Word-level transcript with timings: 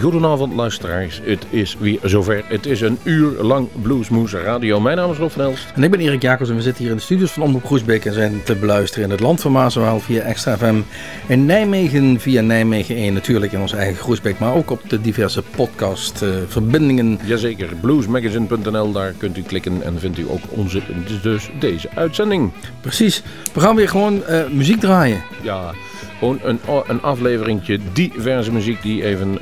Goedenavond 0.00 0.54
luisteraars, 0.54 1.20
het 1.24 1.46
is 1.50 1.76
weer 1.78 1.98
zover. 2.02 2.44
Het 2.48 2.66
is 2.66 2.80
een 2.80 2.98
uur 3.02 3.42
lang 3.42 3.68
Bluesmoes 3.82 4.32
Radio. 4.32 4.80
Mijn 4.80 4.96
naam 4.96 5.10
is 5.10 5.16
Rob 5.16 5.30
van 5.30 5.42
Elst. 5.42 5.72
En 5.74 5.82
ik 5.82 5.90
ben 5.90 6.00
Erik 6.00 6.22
Jacobs 6.22 6.50
en 6.50 6.56
we 6.56 6.62
zitten 6.62 6.82
hier 6.82 6.90
in 6.90 6.96
de 6.96 7.02
studios 7.02 7.30
van 7.32 7.42
Omroep 7.42 7.64
Groesbeek 7.64 8.04
en 8.04 8.12
zijn 8.12 8.42
te 8.42 8.54
beluisteren 8.54 9.04
in 9.04 9.10
het 9.10 9.20
land 9.20 9.40
van 9.40 9.52
Maaswaal 9.52 10.00
via 10.00 10.22
Extra 10.22 10.56
FM. 10.56 10.80
In 11.26 11.46
Nijmegen 11.46 12.20
via 12.20 12.40
Nijmegen 12.40 12.96
1 12.96 13.12
natuurlijk 13.12 13.52
in 13.52 13.60
ons 13.60 13.72
eigen 13.72 14.02
Groesbeek, 14.02 14.38
maar 14.38 14.54
ook 14.54 14.70
op 14.70 14.80
de 14.88 15.00
diverse 15.00 15.42
podcast 15.42 16.22
uh, 16.22 16.28
verbindingen. 16.46 17.18
Jazeker, 17.24 17.68
bluesmagazine.nl, 17.80 18.92
daar 18.92 19.12
kunt 19.12 19.36
u 19.36 19.42
klikken 19.42 19.82
en 19.82 20.00
vindt 20.00 20.18
u 20.18 20.26
ook 20.30 20.42
onze, 20.48 20.82
dus 21.22 21.50
deze 21.58 21.88
uitzending. 21.94 22.52
Precies, 22.80 23.22
we 23.52 23.60
gaan 23.60 23.76
weer 23.76 23.88
gewoon 23.88 24.22
uh, 24.28 24.40
muziek 24.50 24.80
draaien. 24.80 25.22
Ja, 25.42 25.72
gewoon 26.18 26.38
een, 26.42 26.60
een 26.86 27.82
diverse 27.92 28.52
muziek 28.52 28.82
die 28.82 29.04
even 29.04 29.38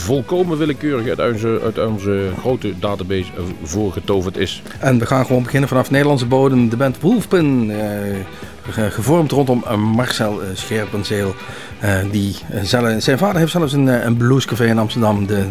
volkomen 0.00 0.58
willekeurig 0.58 1.18
uit 1.18 1.32
onze, 1.32 1.60
uit 1.64 1.78
onze 1.86 2.30
grote 2.38 2.78
database 2.78 3.30
voorgetoverd 3.62 4.36
is. 4.36 4.62
En 4.78 4.98
we 4.98 5.06
gaan 5.06 5.26
gewoon 5.26 5.42
beginnen 5.42 5.68
vanaf 5.68 5.90
Nederlandse 5.90 6.26
bodem. 6.26 6.68
De 6.68 6.76
band 6.76 7.00
Wolfpin, 7.00 7.70
eh, 8.76 8.84
gevormd 8.90 9.30
rondom 9.30 9.64
eh, 9.66 9.76
Marcel 9.76 10.42
eh, 10.42 10.48
Scherpenzeel. 10.54 11.34
Uh, 11.84 11.98
die, 12.10 12.36
zelf, 12.62 13.02
zijn 13.02 13.18
vader 13.18 13.38
heeft 13.38 13.52
zelfs 13.52 13.72
een, 13.72 14.06
een 14.06 14.16
bluescafé 14.16 14.66
in 14.66 14.78
Amsterdam, 14.78 15.26
de 15.26 15.44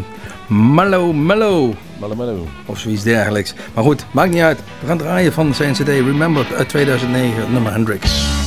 Mellow 0.48 1.14
Mellow. 1.14 1.74
Mellow 2.00 2.18
Mellow. 2.18 2.46
Of 2.66 2.80
zoiets 2.80 3.04
dergelijks. 3.04 3.54
Maar 3.74 3.84
goed, 3.84 4.06
maakt 4.12 4.32
niet 4.32 4.42
uit. 4.42 4.60
We 4.80 4.88
gaan 4.88 4.98
draaien 4.98 5.34
van 5.34 5.54
zijn 5.54 5.74
CD 5.74 5.88
Remember 5.88 6.46
uit 6.58 6.70
2009, 6.70 7.52
nummer 7.52 7.72
Hendrix. 7.72 8.39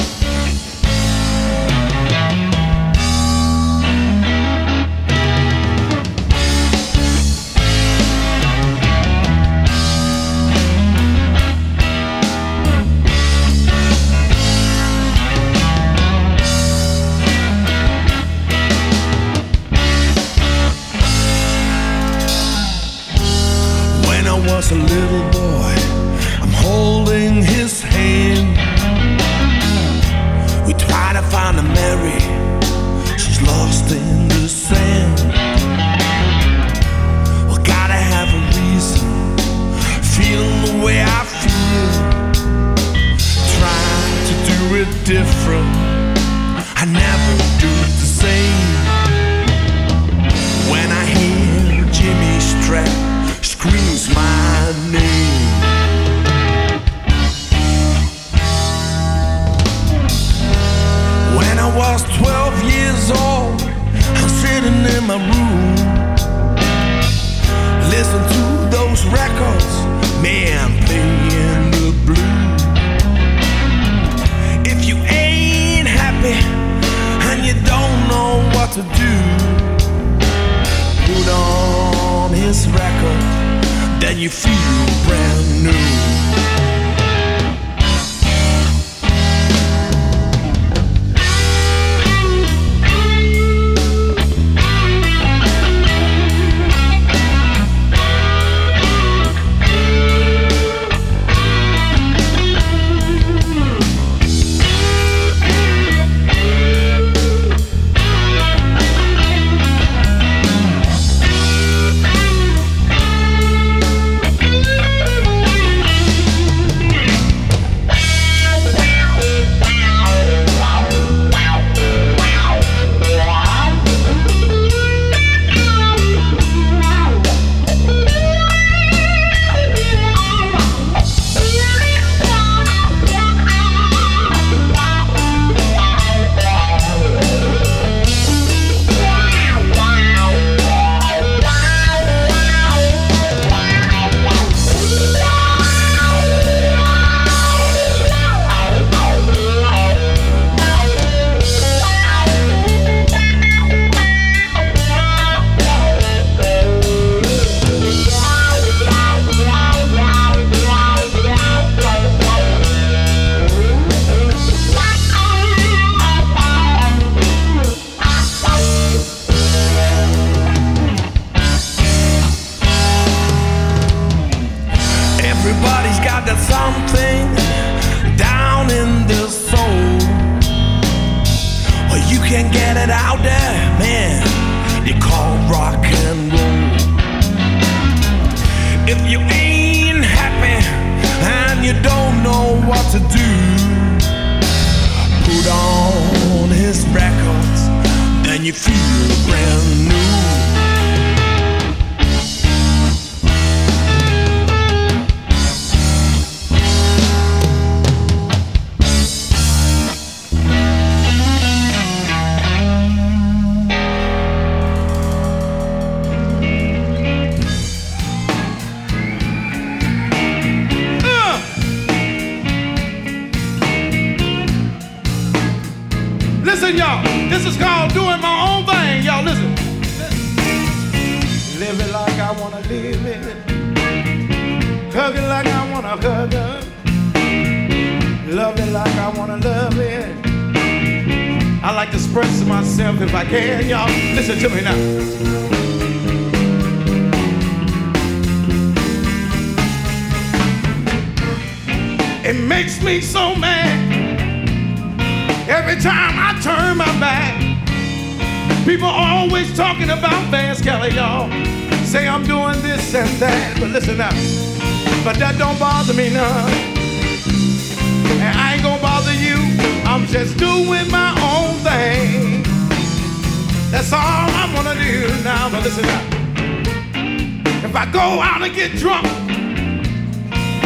Go 278.03 278.21
out 278.21 278.43
and 278.43 278.53
get 278.53 278.73
drunk 278.73 279.07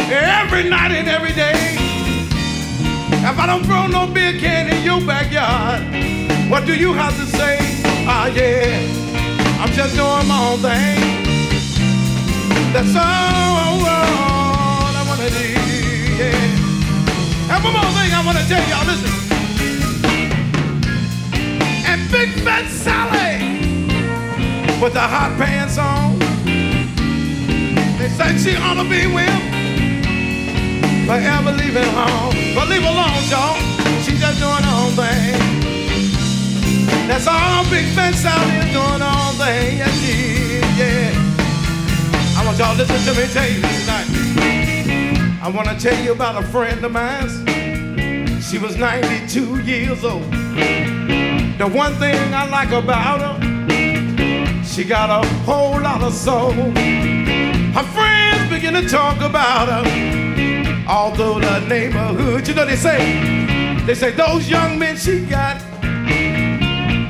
every 0.09 0.67
night 0.67 0.91
and 0.91 1.07
every 1.07 1.33
day, 1.33 1.53
if 3.29 3.37
I 3.37 3.45
don't 3.45 3.63
throw 3.63 3.85
no 3.85 4.11
beer 4.11 4.33
can 4.39 4.73
in 4.73 4.81
your 4.83 5.01
backyard, 5.05 5.83
what 6.49 6.65
do 6.65 6.73
you 6.73 6.93
have 6.93 7.15
to 7.15 7.25
say? 7.37 7.57
Ah, 8.09 8.25
yeah, 8.25 8.81
I'm 9.61 9.71
just 9.79 9.93
doing 9.93 10.25
my 10.33 10.39
own 10.49 10.59
thing. 10.65 10.97
That's 12.73 12.95
all 12.95 13.77
I 14.97 15.03
wanna 15.07 15.29
do, 15.29 15.47
yeah. 16.17 17.53
And 17.53 17.63
one 17.63 17.73
more 17.77 17.91
thing 17.97 18.09
I 18.19 18.21
wanna 18.25 18.45
tell 18.51 18.65
y'all, 18.71 18.87
listen. 18.91 19.13
And 21.85 21.99
Big 22.11 22.29
Fat 22.43 22.65
Sally 22.83 23.33
with 24.81 24.93
the 24.93 25.05
hot 25.15 25.37
pants 25.37 25.77
on. 25.77 26.26
Said 28.17 28.39
she 28.39 28.55
ought 28.57 28.73
to 28.73 28.89
be 28.89 29.05
with 29.05 29.29
forever 31.05 31.51
leaving 31.51 31.91
home. 31.93 32.33
But 32.55 32.67
leave 32.67 32.81
alone, 32.81 33.21
y'all. 33.29 33.55
She 34.01 34.17
just 34.17 34.39
doing 34.41 34.63
her 34.65 34.77
own 34.81 34.91
thing. 34.97 35.37
That's 37.07 37.27
all 37.27 37.63
Big 37.69 37.85
Fat 37.93 38.15
Sally 38.15 38.57
is 38.57 38.73
doing 38.73 39.01
her 39.05 39.15
own 39.21 39.35
thing. 39.37 39.77
Yeah, 39.77 39.93
she, 40.01 40.57
yeah. 40.81 41.13
I 42.37 42.43
want 42.43 42.57
y'all 42.57 42.75
to 42.75 42.81
listen 42.81 43.13
to 43.13 43.21
me 43.21 43.27
tell 43.31 43.47
you 43.47 43.61
tonight. 43.61 44.07
I 45.43 45.51
want 45.53 45.69
to 45.69 45.77
tell 45.79 46.03
you 46.03 46.11
about 46.11 46.43
a 46.43 46.47
friend 46.47 46.83
of 46.83 46.91
mine. 46.91 47.29
She 48.41 48.57
was 48.57 48.77
92 48.77 49.61
years 49.61 50.03
old. 50.03 50.23
The 51.59 51.69
one 51.71 51.93
thing 51.95 52.33
I 52.33 52.49
like 52.49 52.71
about 52.71 53.21
her, 53.21 54.63
she 54.63 54.83
got 54.83 55.11
a 55.11 55.27
whole 55.43 55.79
lot 55.79 56.01
of 56.01 56.13
soul. 56.13 56.53
Her 57.77 57.83
friends 57.83 58.49
begin 58.49 58.73
to 58.73 58.89
talk 58.89 59.21
about 59.21 59.67
her. 59.67 59.85
Although 60.89 61.39
the 61.39 61.59
neighborhood, 61.67 62.47
you 62.47 62.55
know 62.55 62.65
they 62.65 62.75
say, 62.75 63.77
they 63.85 63.93
say 63.93 64.09
those 64.09 64.49
young 64.49 64.79
men 64.79 64.97
she 64.97 65.23
got 65.27 65.61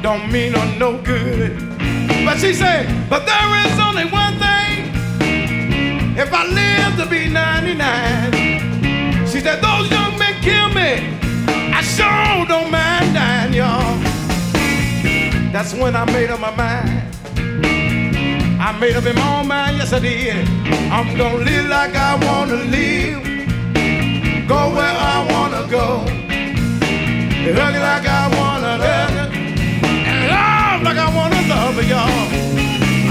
don't 0.03 0.29
mean 0.29 0.51
her 0.51 0.77
no 0.77 1.01
good. 1.01 1.57
But 2.25 2.39
she 2.39 2.53
said, 2.53 2.85
but 3.09 3.25
there 3.25 3.65
is 3.65 3.79
only 3.79 4.11
one 4.11 4.37
thing. 4.39 4.91
If 6.17 6.33
I 6.33 6.45
live 6.45 6.97
to 6.99 7.05
be 7.09 7.29
99, 7.29 9.25
she 9.25 9.39
said, 9.39 9.61
those 9.61 9.89
young 9.89 10.19
men 10.19 10.33
kill 10.41 10.67
me. 10.73 11.17
I 11.71 11.81
sure 11.81 12.45
don't 12.45 12.69
mind 12.69 13.13
dying, 13.13 13.53
y'all. 13.53 13.97
That's 15.53 15.73
when 15.73 15.95
I 15.95 16.03
made 16.11 16.29
up 16.29 16.41
my 16.41 16.53
mind. 16.53 16.96
I 18.67 18.77
made 18.79 18.97
up 18.97 19.05
in 19.05 19.15
my 19.15 19.39
own 19.39 19.47
mind, 19.47 19.77
yes 19.77 19.93
I 19.93 19.99
did. 19.99 20.45
I'm 20.91 21.15
gonna 21.15 21.37
live 21.37 21.69
like 21.69 21.95
I 21.95 22.15
wanna 22.25 22.65
live. 22.67 23.23
Go 24.45 24.59
where 24.75 24.97
I 25.13 25.25
wanna 25.31 25.65
go. 25.71 25.99
Hug 27.59 27.75
it 27.75 27.83
like 27.89 28.05
I 28.05 28.27
wanna 28.37 28.73
hug 28.85 29.15
it. 29.23 29.31
And 30.09 30.19
love 30.27 30.81
like 30.83 30.97
I 30.97 31.07
wanna 31.15 31.41
love 31.47 31.77
y'all. 31.87 32.11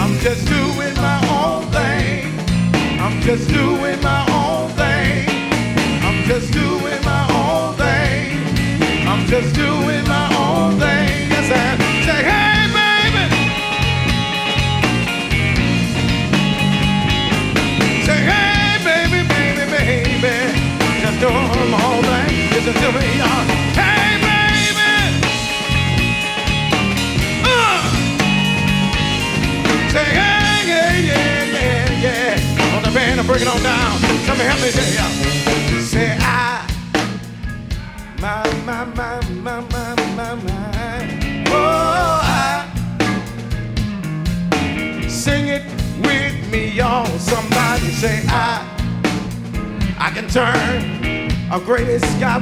I'm 0.03 0.19
just 0.19 0.47
doing 0.47 0.95
my 1.01 1.19
own 1.41 1.65
thing. 1.73 2.37
I'm 3.01 3.19
just 3.23 3.49
doing 3.49 3.99
my 4.03 4.23
own 4.37 4.69
thing. 4.77 5.25
I'm 6.05 6.23
just 6.29 6.53
doing 6.53 7.01
my 7.03 7.25
own 7.33 7.75
thing. 7.81 9.09
I'm 9.09 9.25
just 9.25 9.55
doing 9.55 10.06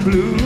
blue. 0.05 0.44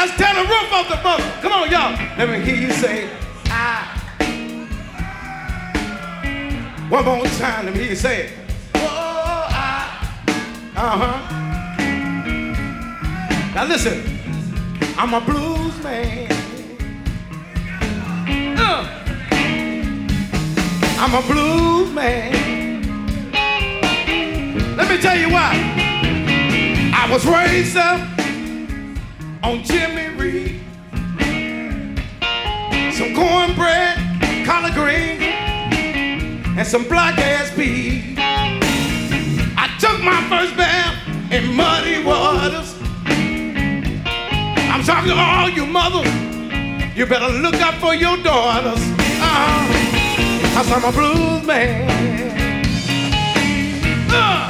Let's 0.00 0.16
tear 0.16 0.32
the 0.34 0.48
roof 0.48 0.72
off 0.72 0.88
the 0.88 0.96
boat. 0.96 1.20
Come 1.42 1.52
on, 1.52 1.70
y'all. 1.70 1.92
Let 2.16 2.30
me 2.30 2.40
hear 2.40 2.56
you 2.56 2.72
say, 2.72 3.10
I. 3.46 3.84
One 6.88 7.04
more 7.04 7.26
time, 7.26 7.66
let 7.66 7.74
me 7.74 7.80
hear 7.80 7.90
you 7.90 7.96
say 7.96 8.22
it. 8.22 8.30
Whoa, 8.76 8.88
I. 8.88 10.00
Uh-huh. 10.74 11.36
Now 13.54 13.64
listen, 13.66 14.02
I'm 14.96 15.12
a 15.12 15.20
blues 15.20 15.82
man. 15.82 16.32
Uh. 18.58 18.86
I'm 20.98 21.14
a 21.14 21.22
blues 21.26 21.92
man. 21.92 22.32
Let 24.78 24.88
me 24.88 24.98
tell 24.98 25.18
you 25.18 25.28
why. 25.28 25.52
I 26.94 27.06
was 27.12 27.26
raised 27.26 27.76
up 27.76 28.19
on 29.42 29.62
Jimmy 29.62 30.08
Reed. 30.16 30.60
Some 32.92 33.14
cornbread, 33.14 33.96
collard 34.44 34.74
green, 34.74 35.22
and 36.56 36.66
some 36.66 36.84
black 36.84 37.18
ass 37.18 37.50
peas. 37.54 38.16
I 38.18 39.68
took 39.78 40.00
my 40.02 40.20
first 40.28 40.56
bath 40.56 41.32
in 41.32 41.54
muddy 41.54 42.02
waters. 42.04 42.76
I'm 44.70 44.82
talking 44.84 45.10
to 45.10 45.16
all 45.16 45.48
you 45.48 45.66
mothers. 45.66 46.06
You 46.96 47.06
better 47.06 47.28
look 47.28 47.54
out 47.54 47.74
for 47.74 47.94
your 47.94 48.16
daughters. 48.18 48.80
Uh, 49.22 49.70
Cause 50.54 50.70
I'm 50.72 50.84
a 50.84 50.92
blues 50.92 51.46
man. 51.46 51.88
Uh, 54.12 54.49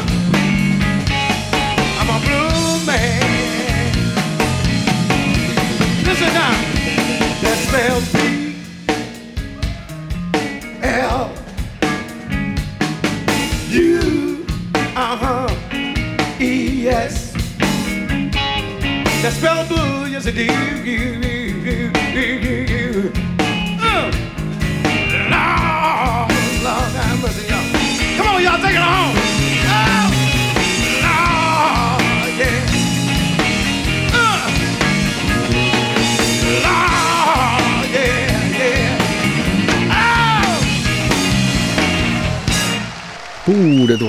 That 7.71 7.79
spells 7.79 8.13
B 8.13 8.57
L 10.83 11.33
U 13.69 14.47
uh-huh 14.97 15.55
E 16.41 16.89
S. 16.89 17.33
That 19.23 19.33
spell 19.35 19.67
blue, 19.69 20.07
yes 20.11 20.27
it 20.27 20.37
is. 20.37 21.30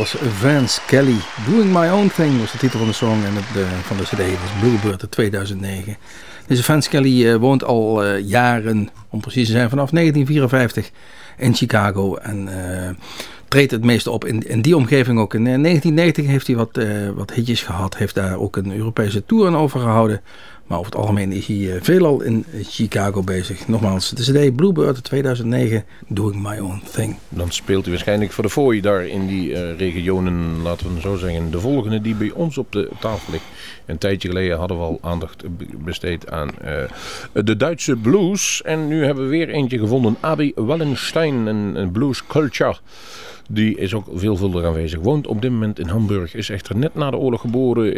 Was 0.01 0.15
Vance 0.19 0.81
Kelly. 0.87 1.17
Doing 1.45 1.71
My 1.71 1.89
Own 1.89 2.11
Thing 2.15 2.39
was 2.39 2.51
de 2.51 2.57
titel 2.57 2.79
van 2.79 2.87
de 2.87 2.93
song 2.93 3.23
en 3.23 3.37
eh, 3.37 3.71
van 3.81 3.97
de 3.97 4.03
cd. 4.03 4.17
was 4.17 4.59
Bluebird 4.59 5.01
uit 5.01 5.11
2009. 5.11 5.97
Deze 6.47 6.63
Vance 6.63 6.89
Kelly 6.89 7.27
eh, 7.27 7.35
woont 7.35 7.63
al 7.63 8.03
eh, 8.03 8.27
jaren, 8.27 8.89
om 9.09 9.21
precies 9.21 9.45
te 9.45 9.51
zijn, 9.51 9.69
vanaf 9.69 9.89
1954 9.89 10.91
in 11.37 11.55
Chicago. 11.55 12.15
En 12.15 12.47
eh, 12.47 12.89
treedt 13.47 13.71
het 13.71 13.83
meeste 13.83 14.11
op 14.11 14.25
in, 14.25 14.47
in 14.47 14.61
die 14.61 14.75
omgeving 14.75 15.19
ook. 15.19 15.33
In 15.33 15.47
eh, 15.47 15.61
1990 15.61 16.25
heeft 16.25 16.47
hij 16.47 16.55
wat, 16.55 16.79
wat 17.15 17.33
hitjes 17.33 17.61
gehad. 17.61 17.97
Heeft 17.97 18.15
daar 18.15 18.37
ook 18.37 18.55
een 18.55 18.75
Europese 18.75 19.25
tour 19.25 19.47
aan 19.47 19.57
overgehouden. 19.57 20.21
Maar 20.71 20.79
over 20.79 20.91
het 20.91 21.01
algemeen 21.01 21.31
is 21.31 21.47
hij 21.47 21.75
eh, 21.75 21.81
veelal 21.81 22.21
in 22.21 22.45
Chicago 22.61 23.23
bezig. 23.23 23.67
Nogmaals, 23.67 24.09
de 24.09 24.21
cd 24.21 24.55
Bluebird 24.55 24.95
uit 24.95 25.03
2009, 25.03 25.85
Doing 26.07 26.41
My 26.41 26.59
Own 26.59 26.81
Thing. 26.91 27.15
Dan 27.29 27.51
speelt 27.51 27.81
hij 27.81 27.91
waarschijnlijk 27.93 28.31
voor 28.31 28.43
de 28.43 28.49
fooi 28.49 28.81
daar 28.81 29.07
in 29.07 29.27
die 29.27 29.53
eh, 29.53 29.77
regionen, 29.77 30.61
laten 30.61 30.93
we 30.93 31.01
zo 31.01 31.15
zeggen. 31.15 31.51
De 31.51 31.59
volgende 31.59 32.01
die 32.01 32.15
bij 32.15 32.31
ons 32.31 32.57
op 32.57 32.71
de 32.71 32.89
tafel 32.99 33.31
ligt. 33.31 33.43
Een 33.85 33.97
tijdje 33.97 34.27
geleden 34.27 34.57
hadden 34.57 34.77
we 34.77 34.83
al 34.83 34.99
aandacht 35.01 35.43
besteed 35.83 36.31
aan 36.31 36.49
eh, 36.59 36.83
de 37.33 37.57
Duitse 37.57 37.95
blues. 37.95 38.61
En 38.61 38.87
nu 38.87 39.05
hebben 39.05 39.23
we 39.23 39.29
weer 39.29 39.49
eentje 39.49 39.79
gevonden. 39.79 40.15
Abi 40.19 40.51
Wallenstein, 40.55 41.45
een, 41.45 41.75
een 41.75 41.91
blues 41.91 42.27
culture. 42.27 42.75
Die 43.49 43.77
is 43.77 43.93
ook 43.93 44.05
veelvuldig 44.13 44.63
aanwezig. 44.63 44.99
Woont 44.99 45.27
op 45.27 45.41
dit 45.41 45.51
moment 45.51 45.79
in 45.79 45.87
Hamburg. 45.87 46.35
Is 46.35 46.49
echter 46.49 46.77
net 46.77 46.95
na 46.95 47.09
de 47.09 47.17
oorlog 47.17 47.41
geboren. 47.41 47.95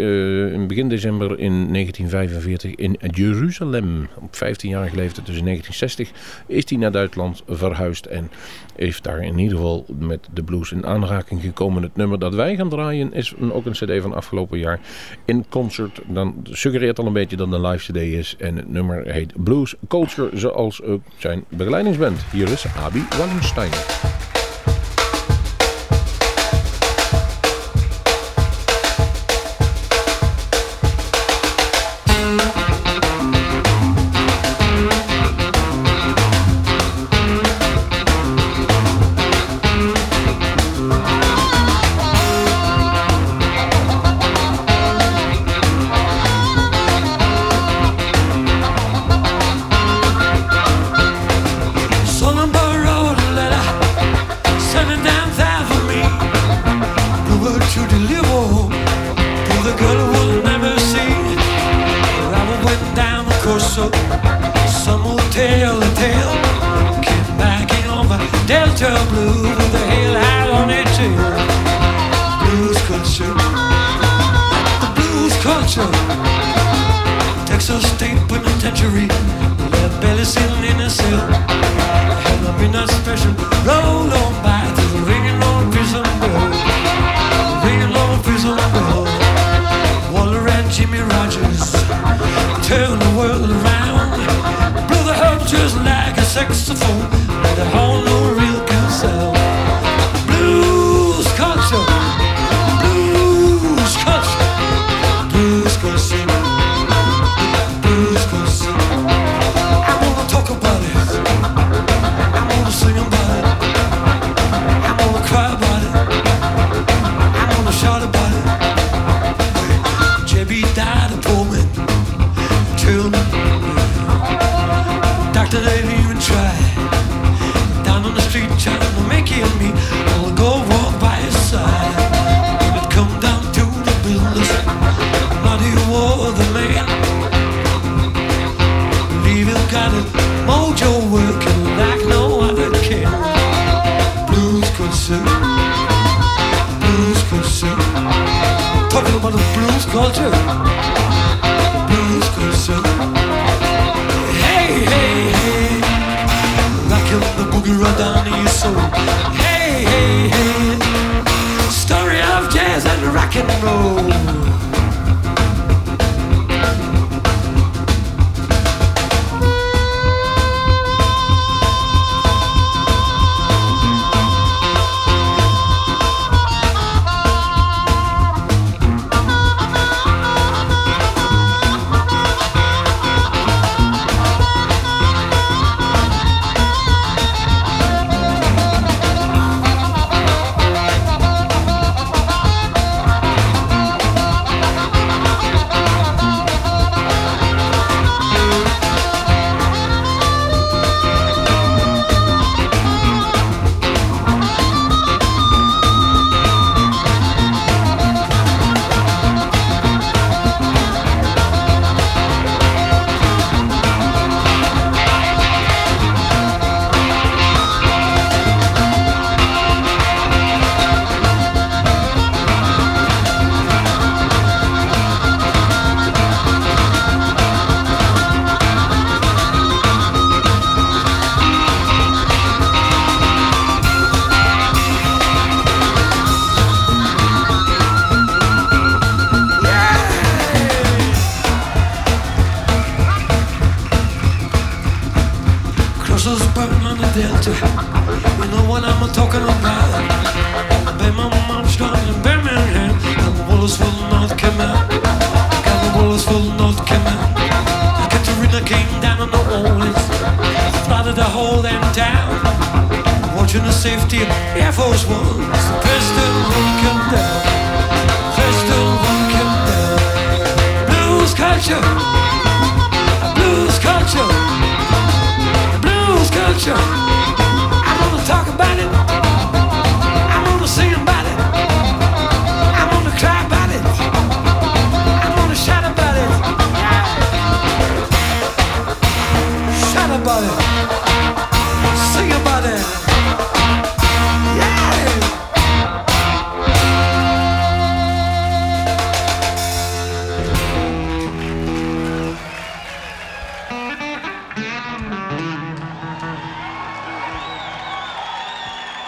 in 0.54 0.68
begin 0.68 0.90
december 0.90 1.40
in 1.40 1.74
1945 1.74 2.63
in 2.72 2.98
Jeruzalem. 3.12 4.08
Op 4.16 4.36
15-jarige 4.36 4.96
leeftijd, 4.96 5.26
dus 5.26 5.38
in 5.38 5.46
1960, 5.46 6.12
is 6.48 6.70
hij 6.70 6.78
naar 6.78 6.92
Duitsland 6.92 7.44
verhuisd. 7.48 8.06
En 8.06 8.32
heeft 8.76 9.04
daar 9.04 9.24
in 9.24 9.38
ieder 9.38 9.58
geval 9.58 9.86
met 10.00 10.28
de 10.34 10.44
blues 10.44 10.72
in 10.72 10.86
aanraking 10.86 11.42
gekomen. 11.42 11.84
Het 11.84 11.96
nummer 11.96 12.20
dat 12.20 12.34
wij 12.34 12.56
gaan 12.56 12.70
draaien 12.70 13.14
is 13.14 13.36
ook 13.52 13.66
een 13.66 13.72
cd 13.72 14.02
van 14.02 14.14
afgelopen 14.14 14.60
jaar. 14.60 14.80
In 15.26 15.46
concert, 15.50 16.02
dan 16.08 16.36
suggereert 16.44 17.00
al 17.00 17.06
een 17.06 17.14
beetje 17.14 17.38
dat 17.38 17.52
een 17.52 17.68
live 17.68 17.92
cd 17.92 17.98
is. 17.98 18.36
En 18.40 18.56
het 18.56 18.70
nummer 18.70 19.08
heet 19.08 19.44
Blues 19.44 19.76
Culture, 19.88 20.38
zoals 20.38 20.82
ook 20.82 21.02
zijn 21.18 21.44
begeleidingsband. 21.50 22.20
Hier 22.32 22.50
is 22.50 22.66
Abi 22.78 23.04
Wallenstein. 23.18 23.72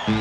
We'll 0.08 0.14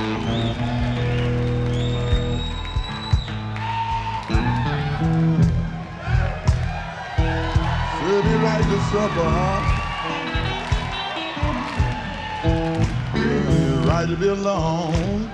be 8.23 8.35
right 8.37 8.64
to 8.64 8.81
supper, 8.81 9.29
huh? 9.29 9.61
Right 13.87 14.09
to 14.09 14.16
be 14.16 14.29
alone. 14.29 15.31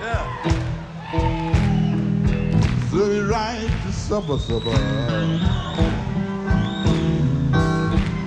Yeah. 0.00 0.26
Right 3.30 3.70
to 3.84 3.92
supper, 3.92 4.38
supper. 4.38 4.76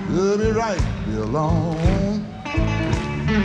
We'll 0.08 0.38
be 0.38 0.50
right 0.52 0.78
to 0.78 1.10
be 1.10 1.16
alone. 1.18 2.17
I'm 3.30 3.36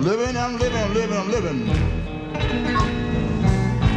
living, 0.00 0.36
I'm 0.36 0.56
living, 0.58 0.78
I'm 0.78 0.94
living, 0.94 1.16
I'm 1.16 1.28
living. 1.28 1.68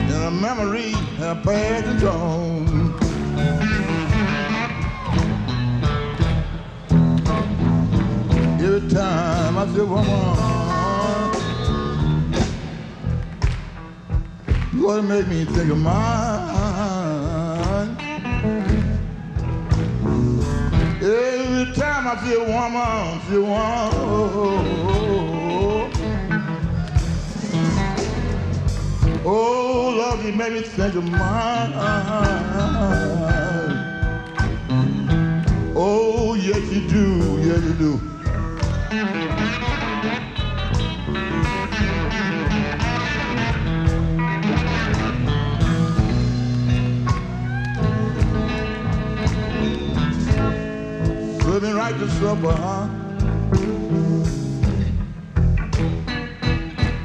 In 0.10 0.16
a 0.24 0.32
memory 0.32 0.94
that 1.20 1.44
passed 1.44 1.86
and 1.86 2.02
gone. 2.02 2.96
Every 8.60 8.90
time 8.90 9.58
I 9.60 9.68
see 9.68 9.80
a 9.80 9.86
woman, 9.86 10.38
Lord, 14.74 15.04
it 15.04 15.08
make 15.08 15.28
me 15.28 15.46
think 15.46 15.72
of 15.72 15.78
mine. 15.78 16.57
Time 22.08 22.18
I 22.18 22.24
see 22.24 22.36
a 22.36 22.40
woman, 22.40 23.22
see 23.28 23.36
a 23.36 23.42
woman. 23.42 23.92
Oh, 29.26 29.94
Lord, 29.98 30.26
you 30.26 30.32
made 30.32 30.54
me 30.54 30.62
think 30.62 30.96
of 30.96 31.04
mine. 31.04 31.74
Oh, 35.76 36.36
yes, 36.36 36.72
you 36.72 36.88
do. 36.88 37.40
Yes, 37.42 37.64
you 37.64 37.74
do. 37.74 38.07
Right 51.88 52.00
to 52.00 52.10
supper, 52.10 52.52
huh? 52.52 52.88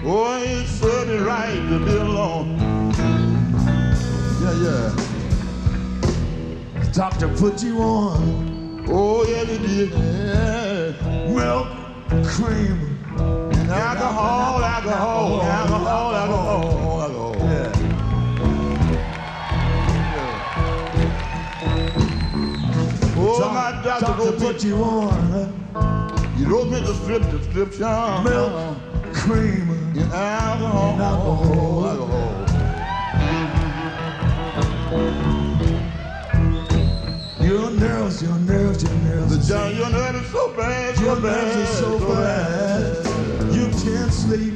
Oh, 0.05 0.43
it's 0.43 0.71
certainly 0.71 1.19
right 1.23 1.55
to 1.71 1.79
be 1.87 1.95
alone. 1.99 2.59
Yeah, 4.43 4.55
yeah. 4.67 4.91
Doctor 6.93 7.29
put 7.29 7.63
you 7.63 7.79
on 7.79 8.85
Oh, 8.89 9.25
yeah, 9.25 9.45
they 9.45 9.59
did. 9.59 9.91
Yeah. 9.93 11.31
milk, 11.31 11.69
cream. 12.27 12.99
Alcohol, 13.71 14.65
alcohol, 14.65 15.43
alcohol, 15.43 15.62
put 24.43 24.65
you 24.65 24.75
on 24.83 25.53
he 26.37 26.45
wrote 26.45 26.69
me 26.69 26.81
the 26.81 26.95
script, 26.95 27.29
prescription. 27.31 28.25
milk, 28.25 28.77
cream. 29.15 29.71
Uh, 29.71 29.77
yeah, 29.95 30.51
alcohol, 30.51 31.01
alcohol. 31.01 31.87
alcohol. 31.87 32.63
Your 37.41 37.71
nerves, 37.71 38.23
your 38.23 38.35
nerves, 38.41 38.83
your 38.83 38.93
nerves. 38.95 39.49
The 39.49 39.55
are 39.55 39.71
John, 39.71 39.77
your 39.77 39.91
nerve 39.91 40.17
is 40.17 40.31
so 40.33 40.57
bad, 40.57 40.99
Your 40.99 41.21
nerves 41.21 41.57
are 41.57 41.67
so 41.77 41.99
bad. 42.01 43.55
You 43.55 43.67
can't 43.85 44.13
sleep. 44.13 44.55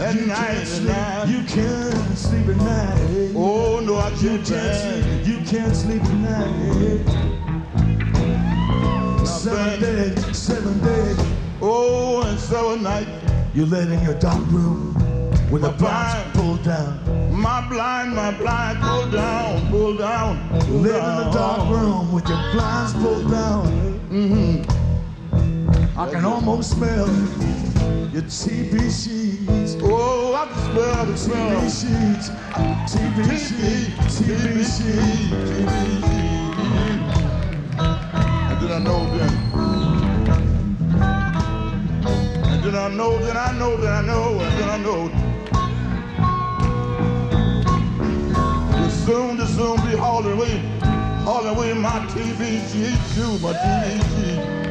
At 0.00 0.14
You 0.16 0.26
night, 0.26 0.36
can't 0.36 0.66
sleep. 0.66 0.88
night. 0.88 1.28
You 1.28 1.42
can't 1.44 2.18
sleep 2.18 2.48
at 2.48 2.56
night. 2.56 3.32
Oh, 3.36 3.80
no, 3.80 3.96
I 3.98 4.10
can't 4.10 4.44
can't 4.44 4.44
sleep. 4.44 5.26
You 5.26 5.44
can't 5.44 5.76
sleep 5.76 6.02
at 6.02 6.14
night. 6.14 7.35
Seven 9.46 9.80
days, 9.80 10.36
seven 10.36 10.78
days. 10.80 11.16
Oh, 11.62 12.22
and 12.26 12.36
so 12.38 12.74
at 12.74 12.80
night, 12.80 13.06
You 13.54 13.64
laid 13.64 13.88
in 13.88 14.02
your 14.02 14.18
dark 14.18 14.44
room 14.50 14.92
with 15.52 15.62
the 15.62 15.70
My 15.70 15.76
blinds 15.78 16.14
blind. 16.14 16.32
pulled 16.34 16.62
down. 16.64 17.30
my 17.32 17.60
blind, 17.68 18.14
my 18.16 18.32
blind, 18.32 18.78
pull 18.80 19.06
down, 19.08 19.68
pull 19.70 19.96
down, 19.96 20.48
pull 20.50 20.78
Live 20.80 21.00
down. 21.00 21.20
in 21.20 21.26
the 21.26 21.30
dark 21.38 21.70
room 21.70 22.12
with 22.12 22.28
your 22.28 22.42
blinds 22.52 22.92
pulled 22.94 23.30
down. 23.30 23.66
Mm-hmm. 24.10 25.98
I 25.98 26.10
can 26.10 26.24
almost 26.24 26.72
smell 26.72 27.06
your 28.12 28.22
TV 28.22 28.90
sheets. 28.90 29.76
Oh, 29.80 30.34
I 30.34 30.46
can 30.52 30.58
smell 30.72 31.06
the 31.06 31.16
smell. 31.16 31.60
sheets. 31.70 32.30
TV 32.90 33.16
TV, 33.22 33.30
sheets. 33.46 34.20
TV, 34.20 34.56
sheets. 34.64 35.32
And 35.58 35.68
then 35.68 36.15
I 38.76 38.78
know 38.78 39.06
then. 39.16 39.32
And 42.44 42.62
then 42.62 42.74
I 42.74 42.88
know, 42.88 43.18
then 43.20 43.34
I 43.34 43.52
know, 43.52 43.76
then 43.78 43.90
I 43.90 44.02
know, 44.02 44.38
and 44.38 44.58
then 44.60 44.68
I 44.68 44.76
know. 44.76 45.10
You'll 48.78 48.90
soon, 48.90 49.38
to 49.38 49.46
soon 49.46 49.76
be 49.76 49.96
hauling 49.96 50.32
away, 50.32 50.58
hauling 51.24 51.56
away 51.56 51.72
my 51.72 52.04
TV 52.10 52.60
sheet 52.70 53.00
too, 53.14 53.38
my 53.38 53.54
TV 53.54 54.65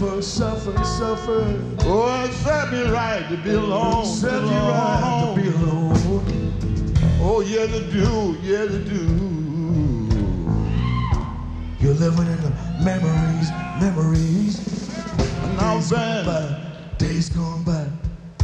suffer, 0.00 0.22
suffer, 0.22 0.84
suffer. 0.84 1.74
Oh, 1.80 2.24
it 2.24 2.32
set 2.32 2.72
me 2.72 2.84
right 2.84 3.28
to 3.28 3.36
be 3.36 3.50
alone. 3.50 4.06
Set 4.06 4.42
me 4.42 4.48
right 4.48 5.34
to 5.34 5.42
be 5.42 5.48
alone. 5.48 5.92
Oh, 7.20 7.40
yeah, 7.46 7.66
to 7.66 7.80
do, 7.92 8.34
yeah, 8.42 8.64
to 8.64 8.78
do. 8.78 8.96
You're 11.80 11.94
living 11.94 12.28
in 12.28 12.40
the 12.40 12.50
memories, 12.82 13.50
memories. 13.78 14.58
And 15.18 15.56
now 15.58 15.80
then, 15.80 16.56
days 16.96 17.28
gone 17.28 17.62
by. 17.64 17.86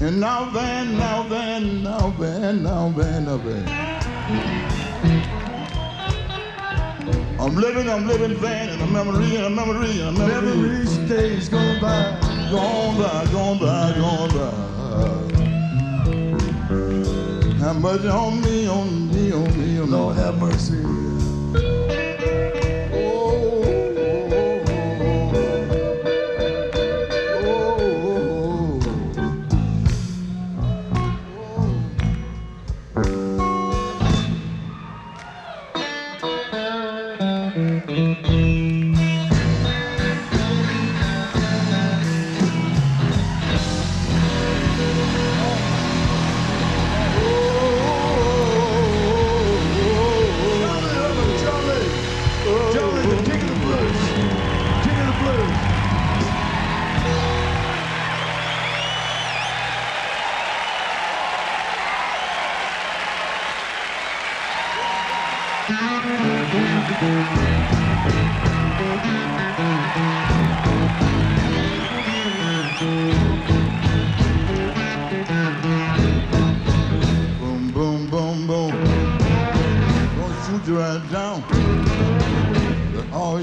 And 0.02 0.20
now 0.20 0.50
then, 0.50 0.98
now 0.98 1.22
then, 1.22 1.82
now 1.82 2.10
then, 2.18 2.62
now 2.64 2.90
then, 2.90 3.24
now 3.24 3.36
then. 3.38 4.65
I'm 7.46 7.54
living, 7.54 7.88
I'm 7.88 8.08
living 8.08 8.36
then 8.40 8.70
in 8.70 8.80
a 8.80 8.86
memory, 8.88 9.36
in 9.36 9.44
a 9.44 9.48
memory, 9.48 10.00
in 10.00 10.08
a 10.08 10.10
memory. 10.10 10.56
Memories, 10.56 10.96
days 11.08 11.48
gone 11.48 11.80
by, 11.80 12.18
gone 12.50 12.98
by, 13.00 13.24
gone 13.30 13.58
by, 13.60 13.94
gone 13.96 14.30
by. 14.30 14.50
Have 17.64 17.80
mercy 17.80 18.08
on 18.08 18.40
me, 18.42 18.66
on 18.66 19.12
me, 19.12 19.30
on 19.30 19.56
me, 19.56 19.78
on 19.78 19.86
me. 19.86 19.92
Lord 19.92 20.16
have 20.16 20.38
mercy. 20.38 21.15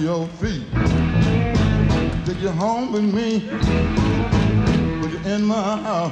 Your 0.04 0.28
feet. 0.28 0.66
Take 2.26 2.42
you 2.42 2.50
home 2.50 2.92
with 2.92 3.06
me. 3.14 3.40
Put 5.00 5.12
you 5.12 5.20
in 5.34 5.46
my 5.46 5.78
house. 5.78 6.12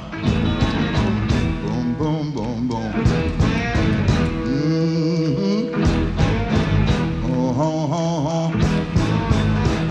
Boom, 1.62 1.94
boom, 1.98 2.32
boom, 2.32 2.68
boom. 2.68 2.92
Mm-hmm. 4.48 5.84
Oh, 7.26 7.54
oh, 7.58 7.90
oh, 7.92 8.28
oh. 8.32 8.50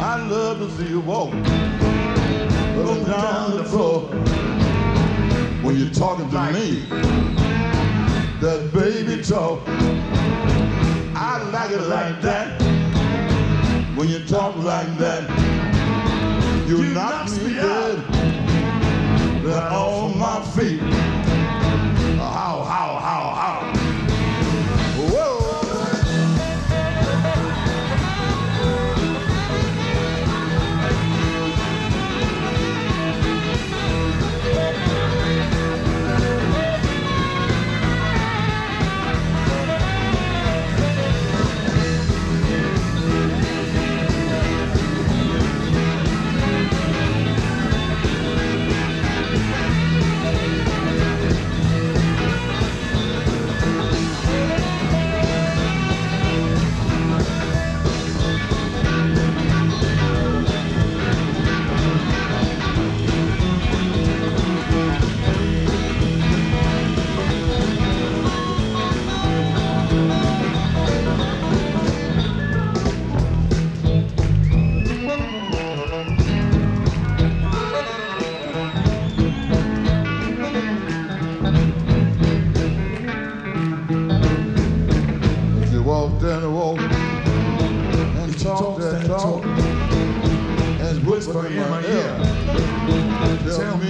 I 0.02 0.16
love 0.28 0.58
to 0.58 0.70
see 0.72 0.90
you 0.90 1.02
walk 1.02 1.32
up 1.32 3.06
down 3.06 3.58
the 3.58 3.66
floor 3.66 4.02
when 5.62 5.78
you're 5.78 5.94
talking 5.94 6.28
to 6.28 6.52
me. 6.52 6.86
That 8.42 8.72
baby 8.74 9.22
talk. 9.22 9.62
I 11.16 11.44
like 11.52 11.70
it 11.70 11.82
like 11.82 12.20
that. 12.24 12.71
When 14.02 14.10
you 14.10 14.26
talk 14.26 14.56
like 14.56 14.98
that, 14.98 15.30
you, 16.68 16.86
knock, 16.86 17.30
me 17.44 17.54
dead. 17.54 18.00
Then 19.44 19.64
on 19.72 20.18
my 20.18 20.42
feet. 20.56 20.82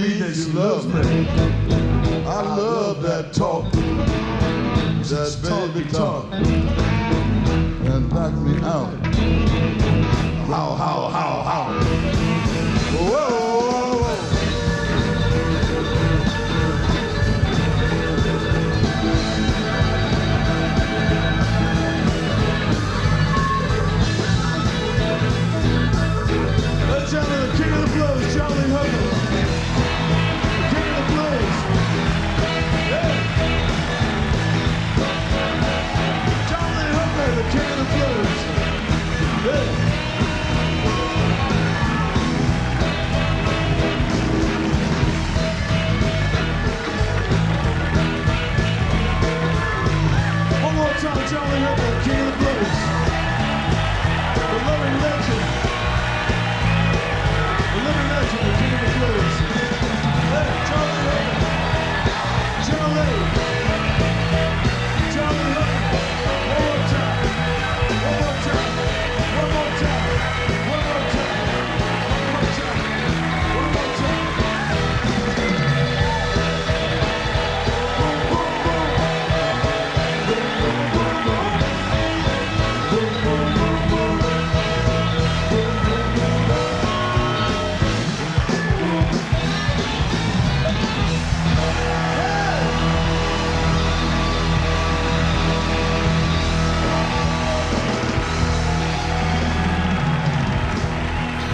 Me 0.02 0.14
that 0.14 0.36
you 0.36 0.46
love 0.52 0.92
me. 0.92 1.28
I 2.26 2.42
love 2.56 3.02
that 3.02 3.32
talk, 3.32 3.70
that 3.70 5.38
baby 5.42 5.88
talk, 5.90 6.32
and 6.32 8.10
knock 8.10 8.34
me 8.34 8.56
out. 8.62 8.90
How, 10.48 10.74
how, 10.74 11.08
how, 11.08 11.42
how? 11.50 11.64
Whoa, 12.98 13.52
whoa, 27.10 27.41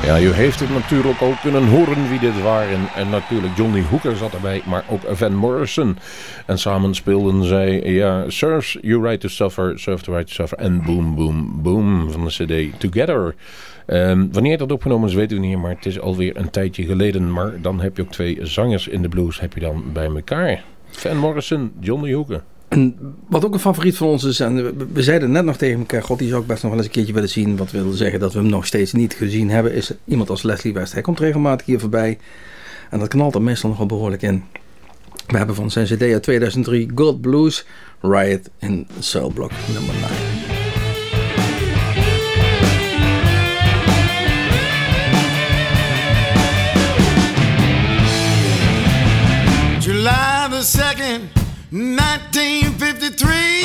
Ja, 0.09 0.21
u 0.21 0.33
heeft 0.33 0.61
het 0.61 0.71
natuurlijk 0.71 1.21
al 1.21 1.35
kunnen 1.43 1.67
horen 1.67 2.09
wie 2.09 2.19
dit 2.19 2.43
waren. 2.43 2.89
En 2.97 3.11
natuurlijk 3.11 3.57
Johnny 3.57 3.83
Hooker 3.91 4.17
zat 4.17 4.35
erbij, 4.35 4.63
maar 4.67 4.85
ook 4.89 5.01
Van 5.07 5.35
Morrison. 5.35 5.99
En 6.47 6.59
samen 6.59 6.95
speelden 6.95 7.45
zij, 7.45 7.83
ja, 7.83 8.31
Serves 8.31 8.79
You 8.81 9.03
Right 9.03 9.21
to 9.21 9.29
Suffer, 9.29 9.79
Serve 9.79 10.05
the 10.05 10.11
Right 10.11 10.27
to 10.27 10.33
Suffer 10.33 10.59
en 10.59 10.83
Boom 10.85 11.15
Boom 11.15 11.63
Boom 11.63 12.11
van 12.11 12.25
de 12.25 12.31
cd 12.71 12.81
Together. 12.81 13.35
Ehm, 13.87 14.27
wanneer 14.33 14.59
dat 14.59 14.73
opgenomen 14.73 15.09
is, 15.09 15.15
weten 15.15 15.41
we 15.41 15.47
niet, 15.47 15.59
maar 15.59 15.75
het 15.75 15.87
is 15.87 16.01
alweer 16.01 16.37
een 16.37 16.51
tijdje 16.51 16.85
geleden. 16.85 17.33
Maar 17.33 17.61
dan 17.61 17.81
heb 17.81 17.97
je 17.97 18.03
ook 18.03 18.13
twee 18.13 18.39
zangers 18.43 18.89
in 18.89 19.03
de 19.03 19.09
blues 19.09 19.41
heb 19.41 19.55
je 19.55 19.61
dan 19.61 19.85
bij 19.93 20.07
elkaar. 20.07 20.65
Van 20.91 21.17
Morrison, 21.17 21.73
Johnny 21.81 22.13
Hooker. 22.13 22.43
En 22.69 22.97
wat 23.29 23.45
ook 23.45 23.55
een 23.55 23.61
favoriet 23.61 23.97
van 23.97 24.07
ons 24.07 24.25
is, 24.25 24.41
en 24.41 24.77
we, 24.93 25.03
zeiden 25.03 25.31
net 25.31 25.45
nog 25.45 25.57
tegen 25.57 25.79
elkaar, 25.79 26.03
god 26.03 26.19
die 26.19 26.29
zou 26.29 26.41
ik 26.41 26.47
best 26.47 26.63
nog 26.63 26.71
wel 26.71 26.81
eens 26.81 26.89
een 26.89 26.95
keertje 26.95 27.15
willen 27.15 27.29
zien. 27.29 27.57
Wat 27.57 27.71
wil 27.71 27.93
zeggen 27.93 28.21
dat 28.21 28.33
we 28.33 28.39
hem 28.39 28.49
nog 28.49 28.67
steeds 28.67 28.93
niet 28.93 29.15
gezien 29.15 29.51
hebben, 29.51 29.75
is 29.75 29.93
iemand 30.05 30.31
als 30.31 30.43
Leslie 30.43 30.73
West. 30.73 30.93
Hij 30.93 31.03
komt 31.03 31.21
regelmatig 31.21 31.67
hier 31.67 31.81
voorbij 31.81 32.19
en 32.91 32.99
dat 32.99 33.09
knalt 33.09 33.35
er 33.35 33.43
meestal 33.43 33.69
nog 33.69 33.79
wel 33.79 33.87
behoorlijk 33.87 34.23
in. 34.23 34.45
We 35.27 35.37
hebben 35.37 35.55
van 35.55 35.71
zijn 35.71 35.87
cd 35.87 36.03
uit 36.03 36.23
2003 36.23 36.91
God 36.95 37.21
Blues, 37.21 37.65
Riot 38.01 38.51
in 38.59 38.87
Cellblock 38.99 39.51
nummer 39.73 39.95
9. 39.95 40.09
July 49.81 50.49
the 50.51 50.79
2nd, 50.79 51.38
1953. 51.71 53.65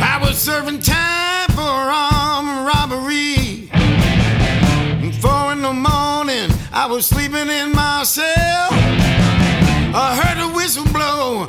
I 0.00 0.18
was 0.22 0.38
serving 0.38 0.80
time 0.80 1.48
for 1.50 1.60
armed 1.60 2.66
robbery. 2.66 3.68
Four 5.20 5.52
in 5.52 5.60
the 5.60 5.74
morning, 5.74 6.50
I 6.72 6.86
was 6.88 7.04
sleeping 7.04 7.50
in 7.50 7.72
my 7.72 8.02
cell. 8.04 8.68
I 9.92 10.18
heard 10.22 10.38
a 10.42 10.48
whistle 10.54 10.86
blow, 10.86 11.44